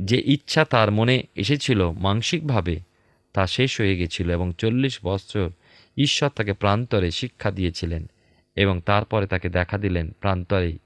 যে 0.00 0.22
ইচ্ছা 0.26 0.64
তার 0.64 0.90
মনে 0.90 1.22
এসেছিল 1.34 1.90
মানসিকভাবে, 1.90 2.80
তা 3.32 3.46
শেষ 3.46 3.80
হয়ে 3.80 3.96
গেছিল 3.96 4.30
এবং 4.30 4.52
চল্লিশ 4.58 4.98
বছর 5.04 5.50
ঈশ্বর 5.96 6.28
তাকে 6.28 6.52
প্রান্তরে 6.52 7.10
শিক্ষা 7.10 7.50
দিয়েছিলেন 7.50 8.06
এবং 8.56 8.80
তারপরে 8.80 9.26
তাকে 9.26 9.48
দেখা 9.48 9.78
দিলেন 9.78 10.10
প্রান্তরেই 10.20 10.78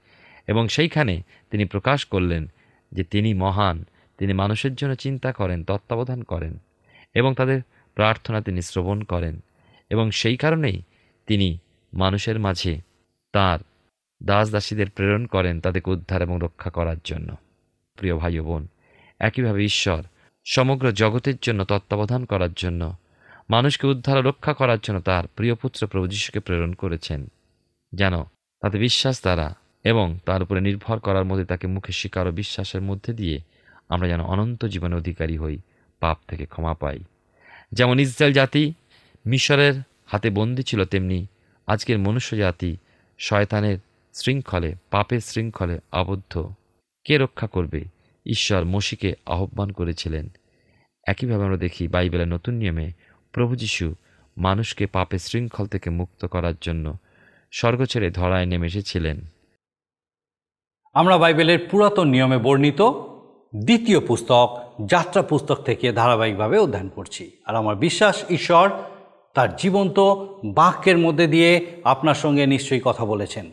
এবং 0.47 0.67
সেইখানে 0.67 1.21
তিনি 1.51 1.65
প্রকাশ 1.65 2.05
করলেন 2.05 2.51
যে 2.91 3.03
তিনি 3.03 3.33
মহান, 3.33 3.85
তিনি 4.17 4.33
মানুষের 4.33 4.75
জন্য 4.75 4.95
চিন্তা 4.95 5.31
করেন, 5.31 5.63
তত্ত্বাবধান 5.63 6.23
করেন 6.23 6.57
এবং 7.13 7.33
তাদের 7.33 7.61
প্রার্থনা 7.95 8.41
তিনি 8.41 8.61
শ্রবণ 8.61 9.01
করেন 9.01 9.39
এবং 9.89 10.11
সেই 10.11 10.37
কারণেই 10.37 10.81
তিনি 11.27 11.57
মানুষের 11.93 12.39
মাঝে 12.39 12.81
তার 13.33 13.59
দাস 14.23 14.51
দাসীদের 14.51 14.89
প্রেরণ 14.89 15.25
করেন 15.25 15.61
তাদেরকে 15.61 15.91
উদ্ধার 15.91 16.21
এবং 16.21 16.39
রক্ষা 16.41 16.69
করার 16.69 16.97
জন্য। 17.03 17.35
প্রিয় 17.95 18.17
ভাই 18.17 18.39
বোন, 18.39 18.67
একইভাবে 19.19 19.65
ঈশ্বর 19.65 20.03
সমগ্র 20.45 20.91
জগতের 20.91 21.33
জন্য 21.41 21.65
তত্ত্বাবধান 21.65 22.25
করার 22.25 22.53
জন্য, 22.53 22.95
মানুষকে 23.49 23.87
উদ্ধার 23.87 24.17
ও 24.17 24.21
রক্ষা 24.21 24.53
করার 24.53 24.77
জন্য 24.83 24.99
তার 24.99 25.27
প্রিয় 25.27 25.55
পুত্র 25.55 25.87
প্রভু 25.87 26.07
যীশুকে 26.07 26.39
প্রেরণ 26.39 26.73
করেছেন, 26.73 27.27
যেন 27.93 28.23
তাতে 28.61 28.77
বিশ্বাস 28.77 29.21
দ্বারা 29.21 29.55
এবং 29.83 30.19
তার 30.25 30.43
উপরে 30.43 30.61
নির্ভর 30.61 30.99
করার 30.99 31.25
মধ্যে 31.25 31.45
তাকে 31.45 31.67
মুখে 31.67 31.93
স্বীকার 31.93 32.27
ও 32.27 32.31
বিশ্বাসের 32.31 32.81
মধ্যে 32.81 33.13
দিয়ে 33.13 33.39
আমরা 33.89 34.07
যেন 34.07 34.21
অনন্ত 34.21 34.65
জীবনের 34.65 34.97
অধিকারী 34.97 35.37
হই, 35.37 35.57
পাপ 35.99 36.17
থেকে 36.27 36.45
ক্ষমা 36.45 36.73
পাই। 36.73 36.99
যেমন 37.71 37.99
ইসরায়েল 37.99 38.33
জাতি 38.33 38.73
মিশরের 39.25 39.73
হাতে 40.11 40.29
বন্দী 40.29 40.63
ছিল 40.63 40.85
তেমনি 40.85 41.27
আজকের 41.67 41.99
মনুষ্য 41.99 42.37
জাতি 42.37 42.77
শয়তানের 43.19 43.77
শৃঙ্খলে, 44.13 44.75
পাপের 44.91 45.19
শৃঙ্খলে 45.19 45.79
আবদ্ধ। 45.91 46.53
কে 47.05 47.17
রক্ষা 47.17 47.47
করবে? 47.47 47.85
ঈশ্বর 48.25 48.65
মসিকে 48.65 49.13
আহ্বান 49.25 49.71
করেছিলেন। 49.71 50.29
একইভাবে 51.07 51.43
আমরা 51.43 51.57
দেখি 51.57 51.87
বাইবেলের 51.87 52.27
নতুন 52.27 52.53
নিয়মে 52.53 52.91
প্রভু 53.31 53.55
যীশু 53.55 53.95
মানুষকে 54.37 54.85
পাপের 54.85 55.19
শৃঙ্খল 55.19 55.65
থেকে 55.65 55.89
মুক্ত 55.89 56.25
করার 56.25 56.53
জন্য 56.61 56.97
স্বর্গ 57.51 57.83
ছেড়ে 57.83 58.11
ধরায় 58.11 58.45
নেমে 58.45 58.67
এসেছিলেন। 58.67 59.21
আমরা 60.93 61.17
বাইবেলের 61.17 61.67
পুরাতন 61.71 62.07
নিয়মে 62.07 62.37
বর্ণিত 62.37 62.81
দ্বিতীয় 63.55 63.99
পুস্তক, 63.99 64.73
যাত্রা 64.85 65.21
পুস্তক 65.21 65.55
থেকে 65.55 65.91
ধারাবাহিকভাবে 65.91 66.57
অধ্যয়ন 66.57 66.89
করছি। 66.89 67.31
আর 67.45 67.55
আমার 67.55 67.75
বিশ্বাস, 67.75 68.23
ঈশ্বর 68.29 68.69
তার 69.33 69.55
জীবন্ত 69.55 69.99
বাক্যের 70.45 70.97
মধ্যে 70.97 71.27
দিয়ে 71.27 71.67
আপনার 71.83 72.15
সঙ্গে 72.15 72.47
নিশ্চয়ই 72.47 72.81
কথা 72.83 73.05
বলেছেন। 73.05 73.45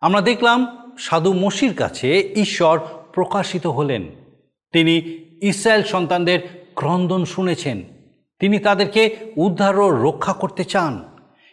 আমরা 0.00 0.20
দেখলাম 0.20 0.76
সাধু 0.98 1.32
মসির 1.32 1.74
কাছে 1.74 2.32
ঈশ্বর 2.36 2.80
প্রকাশিত 3.12 3.66
হলেন। 3.66 4.02
তিনি 4.72 4.96
ইসরায়েল 5.42 5.82
সন্তানদের 5.82 6.66
ক্রন্দন 6.74 7.24
শুনেছেন। 7.24 7.82
তিনি 8.38 8.58
তাদেরকে 8.58 9.16
উদ্ধার 9.36 9.78
ও 9.78 9.90
রক্ষা 9.90 10.32
করতে 10.32 10.64
চান 10.64 11.04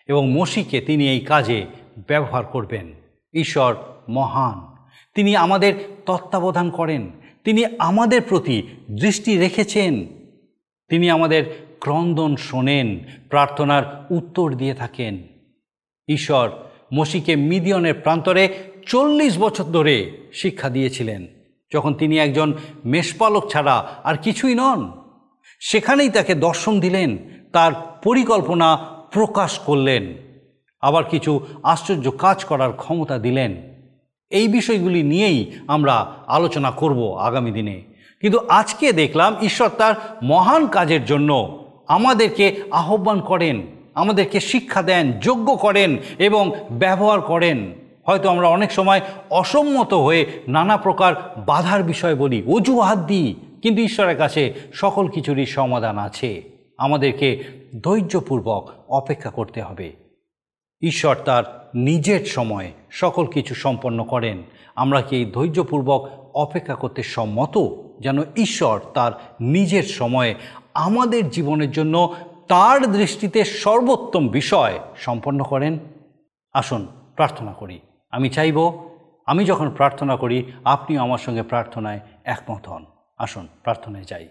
এবং 0.07 0.31
মসিকে 0.31 0.81
তিনি 0.81 1.09
এই 1.09 1.19
কাজে 1.19 1.65
ব্যবহার 2.07 2.45
করবেন। 2.45 2.93
ঈশ্বর 3.33 3.75
মহান। 4.09 4.85
তিনি 5.15 5.35
আমাদের 5.35 5.73
তত্ত্বাবধান 6.05 6.69
করেন। 6.69 7.09
তিনি 7.43 7.65
আমাদের 7.79 8.21
প্রতি 8.21 8.67
দৃষ্টি 8.91 9.37
রেখেছেন। 9.37 10.05
তিনি 10.89 11.09
আমাদের 11.09 11.70
ক্রন্দন 11.81 12.35
শোনেন, 12.35 12.99
প্রার্থনার 13.29 14.07
উত্তর 14.09 14.53
দিয়ে 14.53 14.73
থাকেন। 14.73 15.23
ঈশ্বর 16.07 16.49
মসিকে 16.93 17.35
মিদিয়নের 17.35 17.93
প্রান্তরে 17.93 18.57
চল্লিশ 18.85 19.37
বছর 19.37 19.63
ধরে 19.63 20.11
শিক্ষা 20.33 20.69
দিয়েছিলেন। 20.69 21.27
যখন 21.73 21.93
তিনি 21.93 22.19
একজন 22.19 22.53
মেষপালক 22.85 23.51
ছাড়া 23.51 23.87
আর 24.03 24.17
কিছুই 24.17 24.55
নন, 24.55 24.91
সেখানেই 25.59 26.09
তাকে 26.09 26.35
দর্শন 26.35 26.79
দিলেন, 26.79 27.17
তার 27.53 27.73
পরিকল্পনা 28.03 28.77
প্রকাশ 29.11 29.59
করলেন। 29.59 30.13
আবার 30.81 31.03
কিছু 31.03 31.47
আশ্চর্য 31.63 32.11
কাজ 32.11 32.43
করার 32.43 32.73
ক্ষমতা 32.73 33.17
দিলেন। 33.17 33.61
এই 34.29 34.47
বিষয়গুলি 34.47 35.03
নিয়েই 35.03 35.51
আমরা 35.67 36.15
আলোচনা 36.27 36.71
করব 36.71 37.17
আগামী 37.19 37.51
দিনে। 37.51 37.83
কিন্তু 38.21 38.37
আজকে 38.37 38.91
দেখলাম 38.91 39.35
ঈশ্বর 39.41 39.69
তার 39.69 39.95
মহান 40.23 40.67
কাজের 40.67 41.05
জন্য 41.05 41.60
আমাদেরকে 41.91 42.61
আহ্বান 42.71 43.19
করেন, 43.21 43.61
আমাদেরকে 43.93 44.39
শিক্ষা 44.39 44.81
দেন, 44.81 45.11
যোগ্য 45.11 45.55
করেন 45.55 45.97
এবং 46.19 46.51
ব্যবহার 46.71 47.21
করেন। 47.21 47.71
হয়তো 48.05 48.29
আমরা 48.29 48.47
অনেক 48.47 48.71
সময় 48.71 49.01
অসম্মত 49.29 49.93
হয়ে 49.93 50.25
নানা 50.47 50.77
প্রকার 50.77 51.13
বাধার 51.45 51.83
বিষয় 51.83 52.15
বলি, 52.15 52.43
অজুহাত 52.47 52.97
দিই, 52.97 53.35
কিন্তু 53.61 53.81
ঈশ্বরের 53.81 54.17
কাছে 54.17 54.53
সকল 54.73 55.07
কিছুরই 55.07 55.45
সমাধান 55.45 55.97
আছে। 55.97 56.43
আমাদেরকে 56.77 57.43
ধৈর্যপূর্বক 57.83 58.69
অপেক্ষা 58.89 59.29
করতে 59.29 59.61
হবে। 59.61 59.91
ঈশ্বর 60.81 61.15
তার 61.25 61.69
নিজের 61.75 62.25
সময়ে 62.25 62.71
সকল 62.91 63.25
কিছু 63.25 63.55
সম্পন্ন 63.55 64.03
করেন। 64.03 64.37
আমরা 64.75 65.01
কি 65.01 65.15
এই 65.15 65.25
ধৈর্যপূর্বক 65.33 66.31
অপেক্ষা 66.33 66.75
করতে 66.75 67.03
সম্মত, 67.03 67.57
যেন 67.99 68.17
ঈশ্বর 68.37 68.79
তার 68.93 69.11
নিজের 69.41 69.83
সময়ে 69.83 70.35
আমাদের 70.73 71.29
জীবনের 71.29 71.71
জন্য 71.71 72.15
তার 72.47 72.91
দৃষ্টিতে 72.91 73.43
সর্বোত্তম 73.43 74.27
বিষয় 74.27 74.79
সম্পন্ন 74.97 75.43
করেন। 75.43 75.79
আসুন 76.53 76.87
প্রার্থনা 77.15 77.53
করি। 77.53 77.79
আমি 78.11 78.29
চাইব, 78.29 78.89
আমি 79.25 79.45
যখন 79.45 79.69
প্রার্থনা 79.69 80.15
করি, 80.15 80.51
আপনিও 80.63 81.01
আমার 81.01 81.17
সঙ্গে 81.17 81.43
প্রার্থনায় 81.43 81.99
একমত 82.23 82.67
হন। 82.67 82.85
আসুন 83.17 83.47
প্রার্থনায় 83.63 84.03
যাই। 84.03 84.27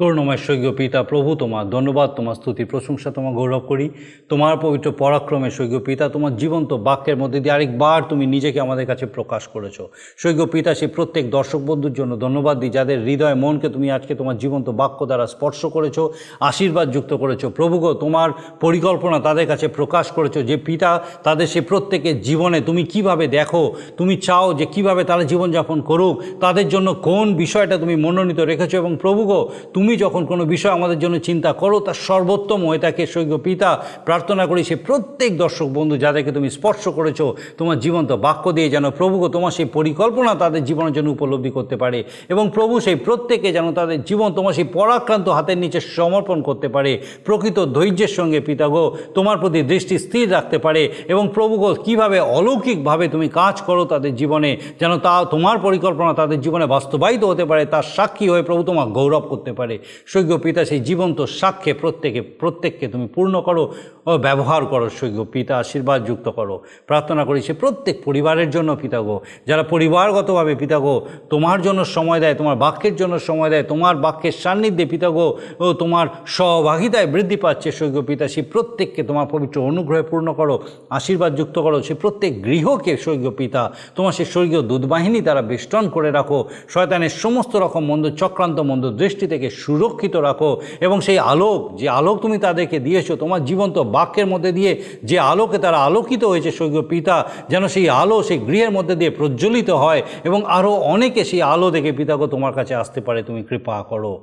করুণময় 0.00 0.36
স্বর্গীয় 0.36 0.72
পিতা, 0.72 1.02
প্রভু 1.02 1.30
তোমার 1.34 1.64
ধন্যবাদ, 1.70 2.08
তোমার 2.10 2.34
স্তুতি, 2.34 2.64
প্রশংসা, 2.64 3.08
তোমার 3.10 3.32
গৌরব 3.34 3.62
করি। 3.66 3.86
তোমার 4.28 4.54
পবিত্র 4.60 4.88
পরাক্রমে 4.92 5.50
স্বর্গীয় 5.50 5.80
পিতা, 5.80 6.04
তোমার 6.08 6.36
জীবন্ত 6.36 6.70
বাক্যের 6.88 7.16
মধ্যে 7.16 7.38
দিয়ে 7.40 7.54
আরেকবার 7.54 7.98
তুমি 8.08 8.24
নিজেকে 8.26 8.58
আমাদের 8.60 8.86
কাছে 8.86 9.06
প্রকাশ 9.06 9.42
করেছ। 9.48 9.76
স্বর্গীয় 10.18 10.46
পিতা, 10.46 10.70
সেই 10.74 10.90
প্রত্যেক 10.96 11.24
দর্শক 11.30 11.60
বন্ধুর 11.60 11.92
জন্য 11.92 12.12
ধন্যবাদ 12.20 12.56
দিই, 12.60 12.70
যাদের 12.70 12.98
হৃদয় 13.04 13.34
মনকে 13.34 13.68
তুমি 13.68 13.88
আজকে 13.90 14.12
তোমার 14.14 14.36
জীবন্ত 14.38 14.66
বাক্য 14.80 14.98
দ্বারা 15.06 15.26
স্পর্শ 15.26 15.60
করেছ, 15.66 15.96
আশীর্বাদ 16.40 16.86
যুক্ত 16.92 17.12
করেছ। 17.14 17.42
প্রভু 17.58 17.76
গো, 17.78 17.90
তোমার 17.94 18.28
পরিকল্পনা 18.60 19.18
তাদের 19.18 19.46
কাছে 19.46 19.66
প্রকাশ 19.68 20.06
করেছ 20.10 20.34
যে, 20.50 20.56
পিতা, 20.56 20.90
তাদের 21.24 21.46
সে 21.46 21.60
প্রত্যেকের 21.60 22.16
জীবনে 22.20 22.58
তুমি 22.60 22.82
কীভাবে 22.84 23.24
দেখো, 23.28 23.62
তুমি 23.96 24.14
চাও 24.16 24.54
যে, 24.54 24.66
কীভাবে 24.66 25.02
তারা 25.04 25.24
জীবনযাপন 25.24 25.78
করুক, 25.80 26.14
তাদের 26.40 26.66
জন্য 26.68 26.88
কোন 27.08 27.26
বিষয়টা 27.34 27.74
তুমি 27.78 27.96
মনোনীত 27.96 28.40
রেখেছো 28.40 28.76
এবং 28.78 28.92
প্রভু 29.00 29.24
গো, 29.24 29.40
তুমি 29.74 29.85
তুমি 29.86 30.04
যখন 30.06 30.22
কোনো 30.32 30.44
বিষয় 30.54 30.74
আমাদের 30.78 30.98
জন্য 31.04 31.16
চিন্তা 31.28 31.50
করো 31.60 31.76
তার 31.86 31.98
সর্বোত্তম 32.06 32.60
থাকে 32.84 33.02
সৈক্য 33.14 33.34
পিতা 33.46 33.70
প্রার্থনা 34.08 34.44
করি 34.50 34.60
সে 34.70 34.76
প্রত্যেক 34.88 35.30
দর্শক 35.42 35.68
বন্ধু 35.78 35.94
যাদেরকে 36.04 36.30
তুমি 36.36 36.48
স্পর্শ 36.56 36.84
করেছ, 36.98 37.20
তোমার 37.58 37.76
জীবন্ত 37.84 38.10
বাক্য 38.26 38.44
দিয়ে 38.56 38.68
যেন 38.74 38.84
প্রভুকে 38.98 39.28
তোমার 39.36 39.52
সেই 39.56 39.68
পরিকল্পনা 39.76 40.32
তাদের 40.42 40.62
জীবনের 40.68 40.94
জন্য 40.96 41.08
উপলব্ধি 41.16 41.50
করতে 41.56 41.76
পারে 41.82 41.98
এবং 42.32 42.44
প্রভু 42.56 42.74
সেই 42.86 42.96
প্রত্যেকে 43.06 43.48
যেন 43.56 43.66
তাদের 43.78 43.98
জীবন 44.08 44.28
তোমার 44.38 44.56
সেই 44.58 44.68
পরাক্রান্ত 44.78 45.26
হাতের 45.36 45.58
নিচে 45.64 45.80
সমর্পণ 45.96 46.38
করতে 46.48 46.68
পারে। 46.74 46.92
প্রকৃত 47.26 47.58
ধৈর্যের 47.76 48.12
সঙ্গে 48.18 48.40
পিতাগো 48.48 48.84
তোমার 49.16 49.36
প্রতি 49.42 49.60
দৃষ্টি 49.72 49.94
স্থির 49.98 50.26
রাখতে 50.32 50.56
পারে 50.64 50.82
এবং 51.12 51.24
প্রভুগো 51.36 51.68
কীভাবে 51.86 52.18
অলৌকিকভাবে 52.36 53.04
তুমি 53.14 53.26
কাজ 53.40 53.54
করো 53.68 53.82
তাদের 53.92 54.12
জীবনে, 54.20 54.50
যেন 54.80 54.92
তা 55.06 55.12
তোমার 55.34 55.56
পরিকল্পনা 55.66 56.12
তাদের 56.20 56.38
জীবনে 56.44 56.66
বাস্তবায়িত 56.74 57.22
হতে 57.30 57.44
পারে, 57.50 57.62
তার 57.72 57.86
সাক্ষী 57.96 58.26
হয়ে 58.32 58.44
প্রভু 58.48 58.62
তোমার 58.70 58.86
গৌরব 58.96 59.26
করতে 59.32 59.52
পারে। 59.58 59.75
সৈক্য 60.12 60.32
পিতা 60.44 60.60
সেই 60.64 60.80
জীবন্ত 60.88 61.18
সাক্ষ্যে 61.40 61.72
প্রত্যেকে, 61.82 62.20
প্রত্যেককে 62.40 62.86
তুমি 62.88 63.06
পূর্ণ 63.14 63.34
করো 63.46 63.62
ও 64.06 64.12
ব্যবহার 64.26 64.62
করো 64.72 64.86
সৈক্য 64.98 65.20
পিতা 65.34 65.54
আশীর্বাদ 65.62 66.00
যুক্ত 66.08 66.26
করো। 66.38 66.56
প্রার্থনা 66.90 67.22
করি 67.28 67.40
সে 67.48 67.54
প্রত্যেক 67.62 67.96
পরিবারের 68.06 68.48
জন্য 68.50 68.70
পিতাগো 68.82 69.16
যারা 69.48 69.62
পরিবারগতভাবে 69.72 70.54
পিতাগো 70.62 70.94
তোমার 71.30 71.58
জন্য 71.66 71.80
সময় 71.96 72.20
দেয়, 72.20 72.34
তোমার 72.40 72.56
বাক্যের 72.64 72.94
জন্য 72.96 73.14
সময় 73.28 73.50
দেয়, 73.52 73.64
তোমার 73.72 73.94
বাক্যের 74.04 74.34
সান্নিধ্যে 74.42 74.86
পিতাগো 74.92 75.26
ও 75.64 75.66
তোমার 75.82 76.06
সহভাগিতায় 76.36 77.08
বৃদ্ধি 77.14 77.36
পাচ্ছে 77.44 77.68
সৈক্য 77.78 78.00
পিতা 78.08 78.24
সে 78.34 78.40
প্রত্যেককে 78.52 79.02
তোমার 79.02 79.26
পবিত্র 79.32 79.56
অনুগ্রহে 79.70 80.04
পূর্ণ 80.10 80.28
করো 80.32 80.54
আশীর্বাদ 80.98 81.32
যুক্ত 81.38 81.56
করো। 81.64 81.76
সে 81.82 81.94
প্রত্যেক 82.02 82.32
গৃহকে 82.46 82.92
স্বর্গীয় 83.04 83.32
পিতা 83.40 83.62
তোমার 83.96 84.12
সে 84.12 84.24
স্বর্গীয় 84.24 84.62
দুধবাহিনী 84.70 85.20
তারা 85.28 85.42
বেষ্টন 85.50 85.84
করে 85.94 86.10
রাখো। 86.18 86.38
শয়তানের 86.68 87.12
সমস্ত 87.24 87.52
রকম 87.64 87.82
মন্দ 87.90 88.04
চক্রান্ত, 88.20 88.58
মন্দ 88.70 88.84
দৃষ্টি 89.00 89.26
থেকে 89.32 89.48
সুরক্ষিত 89.66 90.14
রাখো 90.26 90.50
এবং 90.86 90.96
সেই 91.06 91.18
আলোক, 91.32 91.58
যে 91.80 91.86
আলোক 91.98 92.16
তুমি 92.24 92.36
তাদেরকে 92.46 92.78
দিয়েছ, 92.86 93.08
তোমার 93.22 93.40
জীবন্ত 93.48 93.76
বাক্যের 93.96 94.26
মধ্যে 94.32 94.50
দিয়ে 94.58 94.72
যে 95.10 95.16
আলোকে 95.32 95.58
তারা 95.64 95.78
আলোকিত 95.88 96.22
হয়েছে, 96.30 96.50
স্বর্গীয় 96.58 96.84
পিতা, 96.92 97.16
যেন 97.52 97.64
সেই 97.74 97.86
আলো 98.02 98.16
সেই 98.28 98.38
গৃহের 98.48 98.72
মধ্যে 98.76 98.94
দিয়ে 99.00 99.12
প্রজ্বলিত 99.18 99.70
হয় 99.84 100.00
এবং 100.28 100.40
আরও 100.58 100.72
অনেকে 100.94 101.22
সেই 101.30 101.42
আলো 101.54 101.66
দেখে 101.76 101.90
পিতাকে 101.98 102.26
তোমার 102.34 102.52
কাছে 102.58 102.74
আসতে 102.82 103.00
পারে, 103.06 103.20
তুমি 103.28 103.40
কৃপা 103.48 103.76
করো। 103.90 104.14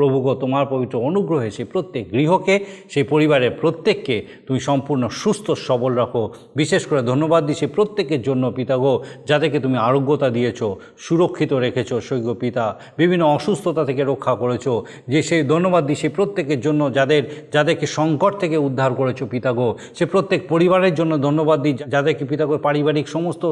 প্রভুগো, 0.00 0.32
তোমার 0.42 0.64
পবিত্র 0.72 0.96
অনুগ্রহে 1.10 1.48
সেই 1.56 1.66
প্রত্যেক 1.72 2.04
গৃহকে, 2.14 2.54
সেই 2.92 3.04
পরিবারের 3.12 3.52
প্রত্যেককে 3.60 4.16
তুমি 4.46 4.60
সম্পূর্ণ 4.68 5.02
সুস্থ, 5.20 5.46
সবল 5.68 5.92
রাখো। 6.02 6.22
বিশেষ 6.60 6.82
করে 6.88 7.00
ধন্যবাদ 7.12 7.42
সেই 7.60 7.70
প্রত্যেকের 7.76 8.20
জন্য 8.28 8.44
পিতাগো, 8.58 8.92
যাদেরকে 9.30 9.58
তুমি 9.64 9.76
আরোগ্যতা 9.88 10.28
দিয়েছ, 10.36 10.60
সুরক্ষিত 11.04 11.52
রেখেছো 11.64 11.96
সৈক্য 12.08 12.30
পিতা, 12.42 12.64
বিভিন্ন 13.00 13.24
অসুস্থতা 13.36 13.82
থেকে 13.88 14.02
রক্ষা 14.12 14.34
করেছ। 14.42 14.66
যে 15.12 15.20
সেই 15.28 15.42
ধন্যবাদ 15.52 15.82
সেই 16.00 16.12
প্রত্যেকের 16.18 16.60
জন্য 16.66 16.80
যাদের, 16.98 17.22
যাদেরকে 17.54 17.86
সংকট 17.98 18.32
থেকে 18.42 18.56
উদ্ধার 18.68 18.92
করেছ 19.00 19.20
পিতাগো। 19.32 19.68
সে 19.96 20.04
প্রত্যেক 20.12 20.40
পরিবারের 20.52 20.94
জন্য 20.98 21.12
ধন্যবাদ 21.26 21.58
দিই 21.64 21.74
যাদেরকে 21.94 22.24
পিতাগো 22.30 22.54
পারিবারিক 22.66 23.06
সমস্ত 23.16 23.42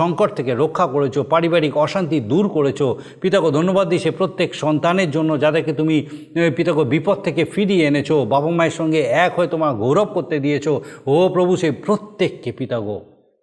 সংকট 0.00 0.30
থেকে 0.38 0.52
রক্ষা 0.62 0.86
করেছ, 0.94 1.16
পারিবারিক 1.34 1.74
অশান্তি 1.84 2.18
দূর 2.32 2.44
করেছ। 2.56 2.80
পিতাগো, 3.22 3.48
ধন্যবাদ 3.58 3.86
দিই 3.90 4.00
সে 4.04 4.10
প্রত্যেক 4.20 4.50
সন্তানের 4.62 5.10
জন্য 5.16 5.30
যাদেরকে 5.44 5.72
তুমি 5.78 5.96
পিতাকে 6.56 6.84
বিপদ 6.94 7.18
থেকে 7.26 7.42
ফিরিয়ে 7.54 7.84
এনেছো, 7.90 8.16
বাবা 8.32 8.48
মায়ের 8.58 8.74
সঙ্গে 8.80 9.00
এক 9.24 9.32
হয়ে 9.38 9.52
তোমার 9.54 9.72
গৌরব 9.82 10.08
করতে 10.16 10.36
দিয়েছ। 10.44 10.66
ও 11.12 11.14
প্রভু, 11.34 11.52
সেই 11.62 11.72
প্রত্যেককে 11.86 12.50
পিতাগো 12.58 12.98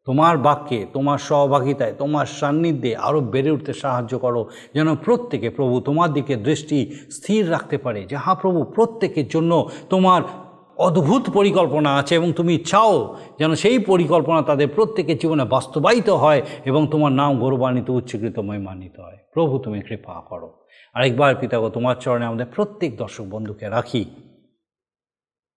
তোমার 0.08 0.36
বাক্যে, 0.48 0.80
তোমার 0.96 1.20
সহভাগিতায়, 1.28 1.94
তোমার 2.02 2.26
সান্নিধ্যে 2.40 2.92
আরও 3.08 3.20
বেড়ে 3.34 3.52
উঠতে 3.56 3.72
সাহায্য 3.84 4.14
করো। 4.26 4.42
যেন 4.76 4.88
প্রত্যেকে 5.06 5.50
প্রভু 5.58 5.76
তোমার 5.88 6.10
দিকে 6.18 6.34
দৃষ্টি 6.48 6.80
স্থির 7.16 7.42
রাখতে 7.52 7.78
পারে। 7.86 8.02
যে 8.10 8.16
হ্যাঁ 8.24 8.38
প্রভু 8.42 8.60
প্রত্যেকের 8.76 9.28
জন্য 9.34 9.52
তোমার 9.94 10.22
অদ্ভুত 10.78 11.30
পরিকল্পনা 11.34 11.96
আছে 11.96 12.16
এবং 12.16 12.34
তুমি 12.34 12.58
চাও 12.58 13.18
যেন 13.40 13.56
সেই 13.56 13.80
পরিকল্পনা 13.80 14.42
তাদের 14.42 14.68
প্রত্যেকের 14.68 15.18
জীবনে 15.18 15.44
বাস্তবায়িত 15.44 16.10
হয় 16.10 16.42
এবং 16.66 16.88
তোমার 16.92 17.12
নাম 17.12 17.40
গৌরবান্বিত, 17.40 17.90
উচ্চকৃত, 17.90 18.40
মহিমান্বিত 18.40 19.00
হয়। 19.00 19.18
প্রভু, 19.34 19.60
তুমি 19.60 19.82
কৃপা 19.82 20.22
করো। 20.30 20.68
আরেকবার 20.94 21.36
পিতাগো, 21.36 21.70
তোমার 21.70 21.96
চরণে 21.96 22.26
আমাদের 22.26 22.46
প্রত্যেক 22.46 22.98
দর্শক 22.98 23.24
বন্ধুকে 23.24 23.70
রাখি। 23.70 24.06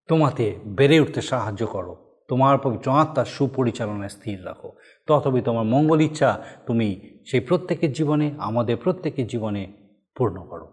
তোমাতে 0.09 0.55
বেড়ে 0.65 1.01
উঠতে 1.01 1.23
সাহায্য 1.23 1.67
করো। 1.67 2.23
তোমার 2.29 2.59
পবিত্র 2.59 2.91
আত্মার 2.91 3.25
সুপরিচালনায় 3.25 4.09
স্থির 4.09 4.47
রাখো। 4.47 4.73
তথাপি 5.07 5.41
তোমার 5.41 5.65
মঙ্গল 5.65 6.01
ইচ্ছা 6.01 6.45
তুমি 6.67 7.01
সেই 7.27 7.41
প্রত্যেকের 7.41 7.93
জীবনে, 7.93 8.31
আমাদের 8.39 8.77
প্রত্যেকের 8.77 9.27
জীবনে 9.27 9.73
পূর্ণ 10.17 10.47
করো। 10.51 10.69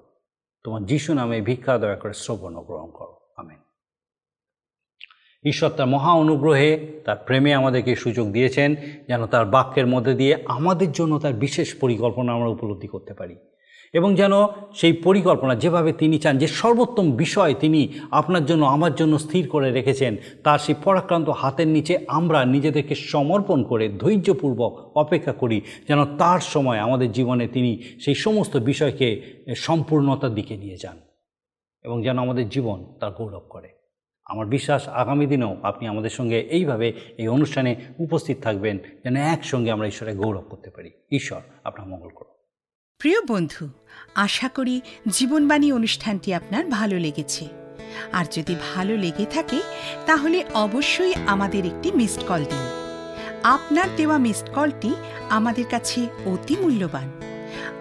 তোমার 0.63 0.85
যিশু 0.85 1.13
নামে 1.13 1.41
ভিক্ষা, 1.41 1.77
দয়া 1.77 1.95
করে 1.95 2.13
শ্রবণ 2.13 2.53
গ্রহণ 2.53 2.91
করো। 2.91 3.17
আমেন। 3.37 3.64
ঈশ্বর 5.45 5.69
তার 5.69 5.87
মহা 5.87 6.11
অনুগ্রহে, 6.11 7.01
তার 7.05 7.15
প্রেমে 7.15 7.53
আমাদেরকে 7.53 7.95
সুযোগ 7.95 8.31
দিয়েছেন, 8.31 8.75
যেন 9.07 9.25
তার 9.25 9.45
বাক্যের 9.45 9.87
মধ্যে 9.87 10.13
দিয়ে 10.13 10.37
আমাদের 10.45 10.91
জন্য 10.91 11.19
তার 11.19 11.33
বিশেষ 11.33 11.79
পরিকল্পনা 11.79 12.33
আমরা 12.33 12.47
উপলব্ধি 12.47 12.87
করতে 12.87 13.13
পারি। 13.13 13.35
এবং 13.93 14.15
যেন 14.15 14.31
সেই 14.75 14.93
পরিকল্পনা 14.93 15.55
যেভাবে 15.55 15.93
তিনি 15.93 16.17
চান, 16.17 16.37
যে 16.37 16.47
সর্বোত্তম 16.47 17.11
বিষয় 17.11 17.53
তিনি 17.53 17.93
আপনার 18.11 18.45
জন্য, 18.45 18.65
আমার 18.65 18.95
জন্য 18.95 19.19
স্থির 19.19 19.47
করে 19.47 19.71
রেখেছেন, 19.71 20.15
তার 20.43 20.59
সেই 20.59 20.75
পরাক্রান্ত 20.83 21.29
হাতের 21.29 21.67
নিচে 21.67 21.97
আমরা 22.07 22.45
নিজেদেরকে 22.45 22.95
সমর্পণ 22.95 23.63
করে, 23.63 23.89
ধৈর্যপূর্বক 23.89 24.97
অপেক্ষা 24.97 25.31
করি, 25.31 25.61
যেন 25.87 26.17
তার 26.17 26.39
সময় 26.39 26.77
আমাদের 26.77 27.11
জীবনে 27.11 27.47
তিনি 27.47 27.83
সেই 27.99 28.15
সমস্ত 28.15 28.57
বিষয়কে 28.57 29.21
সম্পূর্ণতার 29.55 30.33
দিকে 30.33 30.57
নিয়ে 30.57 30.77
যান 30.81 30.97
এবং 31.83 32.03
যেন 32.03 32.17
আমাদের 32.17 32.49
জীবন 32.49 32.85
তার 32.99 33.11
গৌরব 33.11 33.41
করে। 33.49 33.84
আমার 34.25 34.47
বিশ্বাস 34.47 34.87
আগামী 34.87 35.25
দিনেও 35.25 35.57
আপনি 35.63 35.87
আমাদের 35.87 36.09
সঙ্গে 36.09 36.39
এইভাবে 36.39 36.93
এই 37.17 37.27
অনুষ্ঠানে 37.27 37.75
উপস্থিত 37.99 38.37
থাকবেন, 38.41 38.77
যেন 38.77 39.15
একসঙ্গে 39.15 39.71
আমরা 39.71 39.87
ঈশ্বরের 39.87 40.15
গৌরব 40.15 40.41
করতে 40.41 40.69
পারি। 40.69 40.91
ঈশ্বর 41.11 41.41
আপনার 41.63 41.87
মঙ্গল 41.87 42.09
করুন। 42.09 42.33
প্রিয় 42.97 43.21
বন্ধু, 43.27 43.69
আশা 44.15 44.49
করি 44.49 44.81
জীবনবাণী 45.07 45.71
অনুষ্ঠানটি 45.71 46.33
আপনার 46.33 46.65
ভালো 46.65 46.99
লেগেছে। 46.99 47.47
আর 48.11 48.25
যদি 48.31 48.55
ভালো 48.75 48.97
লেগে 48.97 49.25
থাকে, 49.25 49.61
তাহলে 50.05 50.43
অবশ্যই 50.53 51.13
আমাদের 51.27 51.65
একটি 51.65 51.91
মিসড 51.91 52.23
কল 52.27 52.43
দিন। 52.43 52.67
আপনার 53.43 53.87
দেওয়া 53.97 54.17
মিসড 54.17 54.49
কলটি 54.49 54.93
আমাদের 55.29 55.65
কাছে 55.71 56.07
অতি 56.25 56.55
মূল্যবান। 56.61 57.11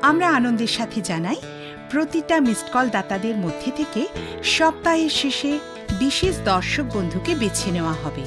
আমরা 0.02 0.30
আনন্দের 0.30 0.66
সাথে 0.66 1.00
জানাই, 1.00 1.36
প্রতিটা 1.90 2.40
মিসড 2.40 2.72
কল 2.72 2.88
দাতাদের 2.88 3.36
মধ্যে 3.36 3.72
থেকে 3.76 4.06
সপ্তাহের 4.42 5.10
শেষে 5.10 5.58
বিশেষ 5.98 6.34
দর্শক 6.44 6.84
বন্ধুকে 6.94 7.34
বেছে 7.34 7.70
নেওয়া 7.70 7.92
হবে 7.92 8.24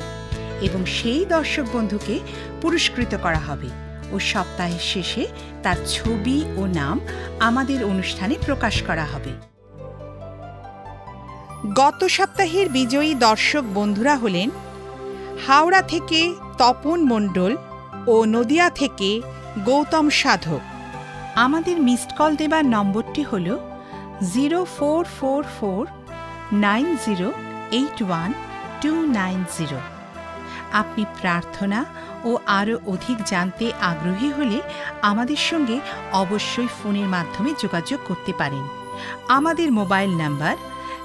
এবং 0.61 0.85
সেই 0.85 1.25
দর্শক 1.25 1.65
বন্ধুকে 1.73 2.19
পুরস্কৃত 2.61 3.15
করা 3.23 3.39
হবে 3.39 3.69
ও 4.11 4.19
সপ্তাহের 4.19 4.79
শেষে 4.79 5.27
তার 5.63 5.75
ছবি 5.87 6.43
ও 6.57 6.65
নাম 6.65 6.99
আমাদের 7.39 7.83
অনুষ্ঠানে 7.85 8.35
প্রকাশ 8.45 8.81
করা 8.81 9.05
হবে। 9.05 9.31
গত 11.75 12.03
সপ্তাহের 12.07 12.69
বিজয়ী 12.69 13.13
দর্শক 13.13 13.63
বন্ধুরা 13.73 14.15
হলেন 14.17 14.49
হাওড়া 15.47 15.81
থেকে 15.81 16.33
তপন 16.57 16.99
মণ্ডল 17.03 17.55
ও 18.07 18.25
নদিয়া 18.25 18.69
থেকে 18.69 19.21
গৌতম 19.65 20.09
সাধক। 20.09 20.63
আমাদের 21.35 21.81
মিসড 21.81 22.17
কল 22.17 22.35
দেবার 22.35 22.65
নম্বরটি 22.65 23.23
হল 23.23 23.57
zero 24.33 24.65
four 24.77 25.05
four 25.19 25.43
four 25.59 25.87
nine 26.53 26.97
zero 27.05 27.31
eight 27.71 28.01
one 28.01 28.33
two 28.81 28.91
nine 29.05 29.43
zero 29.57 29.79
আপনি 30.73 31.05
প্রার্থনা 31.21 31.85
ও 32.25 32.31
আরও 32.45 32.75
অধিক 32.85 33.17
জানতে 33.25 33.71
আগ্রহী 33.81 34.29
হলে 34.31 34.61
আমাদের 35.01 35.37
সঙ্গে 35.37 35.79
অবশ্যই 36.11 36.67
ফোনের 36.77 37.07
মাধ্যমে 37.07 37.51
যোগাযোগ 37.61 37.99
করতে 38.07 38.33
পারেন। 38.33 38.63
আমাদের 39.27 39.71
mobile 39.71 40.11
number 40.17 40.55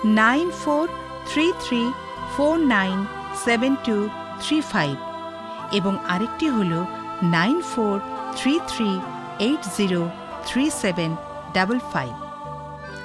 nine 0.05 0.51
four 0.51 0.89
three 1.31 1.53
three 1.65 1.83
four 2.37 2.59
nine 2.59 3.07
seven 3.45 3.73
two 3.87 4.09
three 4.41 4.61
five 4.73 4.95
এবং 5.73 5.97
আরেকটি 6.09 6.47
হল 6.49 6.73
nine 7.23 7.63
four 7.63 8.01
three 8.37 8.55
three 8.69 8.91
eight 9.39 9.63
zero 9.77 10.11
three 10.47 10.71
seven 10.71 11.11
double 11.53 11.79
five 11.93 12.13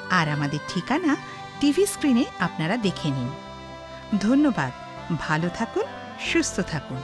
আর 0.09 0.29
আমাদের 0.29 0.59
ঠিকানা 0.69 1.15
টিভি 1.59 1.85
স্ক্রিনে 1.85 2.25
আপনারা 2.39 2.77
দেখে 2.77 3.09
নিন। 3.09 3.46
ধন্যবাদ। 4.15 4.71
ভালো 5.19 5.49
থাকুন 5.49 5.85
সুস্থ 6.19 6.59
থাকুন। 6.59 7.01